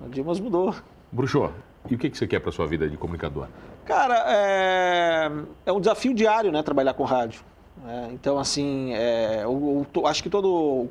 O 0.05 0.09
Dimas 0.09 0.41
mudou. 0.41 0.75
Bruxo, 1.13 1.51
e 1.89 1.95
o 1.95 1.99
que, 1.99 2.11
que 2.11 2.19
você 2.19 2.27
quer 2.27 2.41
pra 2.41 2.51
sua 2.51 2.67
vida 2.67 2.89
de 2.89 2.97
comunicador? 2.97 3.47
Cara, 3.85 4.25
é, 4.27 5.06
é 5.65 5.73
um 5.73 5.81
desafio 5.81 6.15
diário, 6.15 6.53
né, 6.53 6.63
trabalhar 6.63 6.95
com 6.95 7.05
rádio. 7.05 7.43
É, 7.87 8.09
então, 8.13 8.39
assim, 8.39 8.93
é, 8.95 9.43
eu, 9.45 9.87
eu 9.95 10.07
acho 10.07 10.23
que 10.23 10.31
todo 10.31 10.89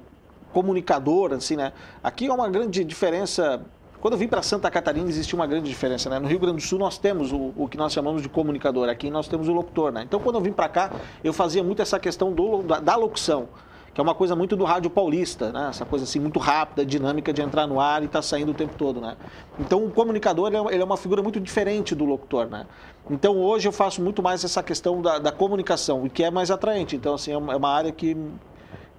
comunicador, 0.53 1.33
assim, 1.33 1.55
né, 1.55 1.73
aqui 2.03 2.27
é 2.27 2.33
uma 2.33 2.49
grande 2.49 2.83
diferença. 2.83 3.61
Quando 3.99 4.13
eu 4.13 4.19
vim 4.19 4.27
para 4.27 4.41
Santa 4.41 4.69
Catarina 4.69 5.09
existia 5.09 5.35
uma 5.37 5.47
grande 5.47 5.67
diferença, 5.67 6.09
né? 6.09 6.19
No 6.19 6.27
Rio 6.27 6.37
Grande 6.37 6.57
do 6.57 6.61
Sul 6.61 6.77
nós 6.77 6.97
temos 6.97 7.31
o, 7.31 7.53
o 7.57 7.67
que 7.67 7.75
nós 7.75 7.91
chamamos 7.91 8.21
de 8.21 8.29
comunicador, 8.29 8.87
aqui 8.87 9.09
nós 9.09 9.27
temos 9.27 9.47
o 9.47 9.51
locutor, 9.51 9.91
né? 9.91 10.03
Então, 10.03 10.19
quando 10.19 10.35
eu 10.35 10.41
vim 10.41 10.51
para 10.51 10.69
cá, 10.69 10.91
eu 11.23 11.33
fazia 11.33 11.63
muito 11.63 11.81
essa 11.81 11.99
questão 11.99 12.31
do, 12.31 12.61
da, 12.61 12.79
da 12.79 12.95
locução 12.95 13.47
que 13.95 14.01
é 14.01 14.03
uma 14.03 14.13
coisa 14.13 14.35
muito 14.35 14.57
do 14.57 14.65
rádio 14.65 14.89
paulista, 14.91 15.53
né? 15.53 15.69
Essa 15.69 15.85
coisa 15.85 16.03
assim 16.03 16.19
muito 16.19 16.37
rápida, 16.37 16.85
dinâmica 16.85 17.31
de 17.31 17.41
entrar 17.41 17.65
no 17.65 17.79
ar 17.79 18.03
e 18.03 18.07
estar 18.07 18.21
saindo 18.21 18.51
o 18.51 18.53
tempo 18.53 18.75
todo, 18.75 18.99
né? 18.99 19.15
Então 19.57 19.85
o 19.85 19.89
comunicador 19.89 20.47
ele 20.49 20.57
é- 20.57 20.73
ele 20.73 20.81
é 20.81 20.85
uma 20.85 20.97
figura 20.97 21.23
muito 21.23 21.39
diferente 21.39 21.95
do 21.95 22.03
locutor, 22.03 22.49
né? 22.49 22.67
Então 23.09 23.37
hoje 23.37 23.69
eu 23.69 23.71
faço 23.71 24.01
muito 24.03 24.21
mais 24.21 24.43
essa 24.43 24.61
questão 24.61 25.01
da, 25.01 25.17
da 25.17 25.31
comunicação, 25.31 26.03
o 26.03 26.09
que 26.09 26.25
é 26.25 26.29
mais 26.29 26.51
atraente. 26.51 26.97
Então 26.97 27.13
assim 27.13 27.31
é 27.31 27.37
uma 27.37 27.53
é 27.53 27.77
área 27.77 27.91
que 27.93 28.17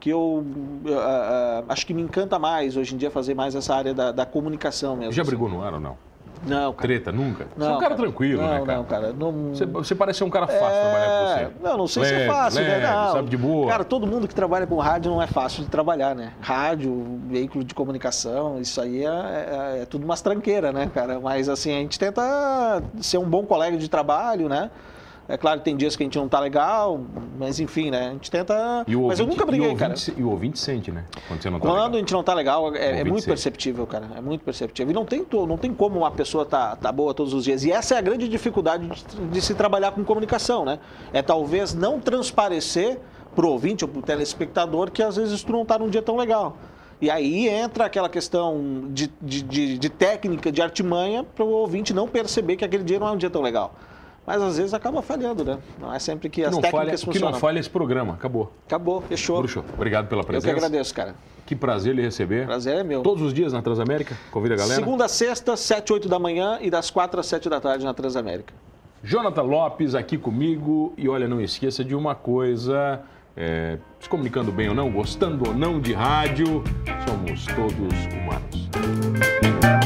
que 0.01 0.11
eu 0.11 0.45
ah, 0.89 1.65
ah, 1.69 1.73
acho 1.73 1.87
que 1.87 1.95
me 1.95 2.03
encanta 2.03 2.39
mais 2.39 2.77
hoje 2.77 2.95
em 2.95 2.99
dia 2.99 3.11
fazer 3.11 3.35
mais 3.35 3.55
essa 3.55 3.75
área 3.75 3.95
da, 3.95 4.13
da 4.13 4.27
comunicação 4.27 4.97
mesmo. 4.97 5.13
Já 5.13 5.23
assim. 5.23 5.31
brigou 5.31 5.49
no 5.49 5.63
ar 5.63 5.75
ou 5.75 5.81
não? 5.81 5.99
Não, 6.45 6.73
cara. 6.73 6.89
Treta, 6.89 7.13
nunca? 7.13 7.47
você 7.57 7.65
é 7.65 7.69
um 7.69 7.73
Não, 7.73 7.79
cara 7.79 7.95
tranquilo, 7.95 8.43
não, 8.43 8.49
né, 8.51 8.61
cara? 8.65 8.77
Não, 8.79 8.85
cara. 8.85 9.13
Não... 9.13 9.33
Você, 9.55 9.67
você 9.67 9.95
parece 9.95 10.19
ser 10.19 10.25
um 10.25 10.31
cara 10.31 10.47
fácil 10.47 10.81
trabalhar 10.81 11.07
com 11.07 11.27
você. 11.27 11.49
Não, 11.63 11.77
não 11.79 11.87
sei 11.87 12.05
se 12.05 12.11
Leve, 12.13 12.25
é 12.25 12.27
fácil, 12.27 12.61
leve, 12.63 12.81
né? 12.81 12.91
Não. 12.93 13.13
Sabe 13.13 13.29
de 13.31 13.37
boa. 13.37 13.69
Cara, 13.71 13.85
todo 13.85 14.07
mundo 14.07 14.29
que 14.29 14.35
trabalha 14.35 14.67
com 14.67 14.77
rádio 14.79 15.11
não 15.11 15.23
é 15.23 15.27
fácil 15.27 15.63
de 15.65 15.71
trabalhar, 15.71 16.15
né? 16.15 16.33
Rádio, 16.41 17.21
veículo 17.29 17.65
de 17.65 17.75
comunicação, 17.75 18.61
isso 18.61 18.81
aí 18.81 19.05
é, 19.05 19.09
é- 19.09 19.79
é 19.83 19.87
tudo 19.87 20.05
umas 20.05 20.21
tranqueiras, 20.21 20.73
né, 20.75 20.91
cara? 20.93 21.19
Mas 21.21 21.49
assim, 21.49 21.71
a 21.73 21.79
gente 21.79 21.99
tenta 21.99 22.83
ser 23.01 23.19
um 23.19 23.29
bom 23.29 23.45
colega 23.45 23.77
de 23.77 23.89
trabalho, 23.89 24.49
né? 24.49 24.71
É 25.29 25.37
claro 25.37 25.59
que 25.59 25.65
tem 25.65 25.77
dias 25.77 25.97
que 25.97 26.03
a 26.03 26.07
gente 26.07 26.17
não 26.19 26.29
tá 26.29 26.39
legal, 26.39 27.01
mas 27.39 27.59
enfim, 27.59 27.91
né? 27.91 28.09
A 28.09 28.13
gente 28.13 28.31
tenta. 28.31 28.85
E 28.87 28.95
o 28.95 29.09
mas 29.09 29.19
eu 29.19 29.25
ouvinte- 29.25 29.39
nunca 29.41 29.45
briguei, 29.51 29.71
e 29.71 29.75
o 29.75 29.77
cara. 29.77 29.93
ouvinte, 29.95 30.15
E 30.17 30.23
o 30.23 30.31
ouvinte 30.31 30.59
sente, 30.59 30.93
né? 30.93 31.05
Quando 31.27 31.43
você 31.43 31.51
não 31.51 31.59
tá 31.59 31.67
Quando 31.67 31.75
legal. 31.75 31.91
a 31.95 31.99
gente 31.99 32.13
não 32.13 32.23
tá 32.23 32.35
legal, 32.35 32.75
é, 32.75 32.79
é 32.79 32.89
ouvinte 32.91 33.05
muito 33.11 33.21
sente. 33.23 33.27
perceptível, 33.29 33.87
cara. 33.87 34.09
É 34.17 34.21
muito 34.21 34.45
perceptível. 34.45 34.91
E 34.93 34.95
não 34.95 35.05
tem, 35.05 35.27
não 35.49 35.59
tem 35.59 35.75
como 35.75 35.99
uma 35.99 36.11
pessoa 36.13 36.45
tá, 36.45 36.77
tá 36.77 36.93
boa 36.93 37.13
todos 37.13 37.35
os 37.35 37.43
dias. 37.45 37.65
E 37.65 37.73
essa 37.73 37.97
é 37.97 37.99
a 37.99 38.01
grande 38.01 38.29
dificuldade 38.29 38.87
de, 38.89 39.05
de 39.33 39.41
se 39.41 39.55
trabalhar 39.55 39.91
com 39.93 40.05
comunicação, 40.05 40.65
né? 40.65 40.79
É 41.13 41.23
talvez 41.23 41.75
não 41.75 41.99
transparecer 41.99 42.99
pro 43.35 43.49
ouvinte 43.49 43.85
ou 43.85 43.89
pro 43.91 44.03
telespectador 44.03 44.91
que 44.91 45.03
às 45.03 45.17
vezes 45.17 45.43
tu 45.43 45.53
não 45.53 45.65
tá 45.65 45.79
num 45.79 45.89
dia 45.89 46.03
tão 46.03 46.17
legal. 46.17 46.57
E 47.01 47.11
aí 47.11 47.47
entra 47.49 47.85
aquela 47.85 48.09
questão 48.09 48.85
de, 48.91 49.13
de, 49.21 49.43
de, 49.43 49.77
de 49.79 49.89
técnica, 49.91 50.51
de 50.51 50.63
artimanha, 50.63 51.23
para 51.25 51.45
o 51.45 51.51
ouvinte 51.51 51.93
não 51.93 52.09
perceber 52.09 52.57
que 52.57 52.65
aquele 52.65 52.85
dia 52.85 52.99
não 52.99 53.09
é 53.09 53.11
um 53.11 53.17
dia 53.19 53.29
tão 53.29 53.43
legal. 53.43 53.75
Mas 54.27 54.43
às 54.43 54.57
vezes 54.57 54.75
acaba 54.75 55.01
falhando, 55.03 55.45
né? 55.45 55.59
Não 55.81 55.95
é 55.95 55.99
sempre 56.01 56.29
que, 56.29 56.41
que 56.41 56.47
as 56.47 56.51
não 56.51 56.61
técnicas 56.61 56.81
falha, 56.81 56.99
funcionam. 56.99 57.29
Que 57.29 57.33
não 57.33 57.41
falha 57.41 57.61
esse 57.61 57.71
programa, 57.71 58.15
acabou. 58.15 58.53
Acabou, 58.67 59.01
fechou. 59.03 59.39
Bruxo, 59.39 59.65
obrigado 59.73 60.09
pela 60.09 60.25
presença. 60.25 60.49
Eu 60.49 60.55
que 60.55 60.59
agradeço, 60.59 60.93
cara. 60.93 61.15
Que 61.47 61.55
prazer 61.55 61.95
lhe 61.95 62.03
receber. 62.03 62.45
Prazer 62.45 62.79
é 62.79 62.83
meu. 62.83 63.03
Todos 63.03 63.23
os 63.23 63.33
dias 63.33 63.53
na 63.53 63.63
Transamérica? 63.63 64.19
Convida 64.33 64.55
a 64.55 64.59
galera. 64.59 64.75
Segunda 64.75 65.05
a 65.05 65.09
sexta, 65.09 65.57
7, 65.57 65.93
8 65.93 66.09
da 66.09 66.19
manhã 66.19 66.59
e 66.61 66.69
das 66.69 66.91
4 66.91 67.21
às 67.21 67.27
7 67.27 67.49
da 67.49 67.61
tarde 67.61 67.85
na 67.85 67.95
Transamérica. 67.95 68.53
Jonathan 69.05 69.43
Lopes 69.43 69.95
aqui 69.95 70.19
comigo. 70.19 70.93
E 70.97 71.09
olha, 71.09 71.29
não 71.29 71.41
esqueça 71.41 71.85
de 71.85 71.95
uma 71.95 72.17
coisa: 72.17 73.03
é, 73.37 73.79
se 74.01 74.09
comunicando 74.09 74.51
bem 74.51 74.69
ou 74.69 74.75
não, 74.75 74.91
gostando 74.91 75.49
ou 75.49 75.55
não 75.55 75.81
de 75.81 75.93
rádio, 75.93 76.65
somos 77.07 77.47
todos 77.47 77.95
humanos. 78.13 79.86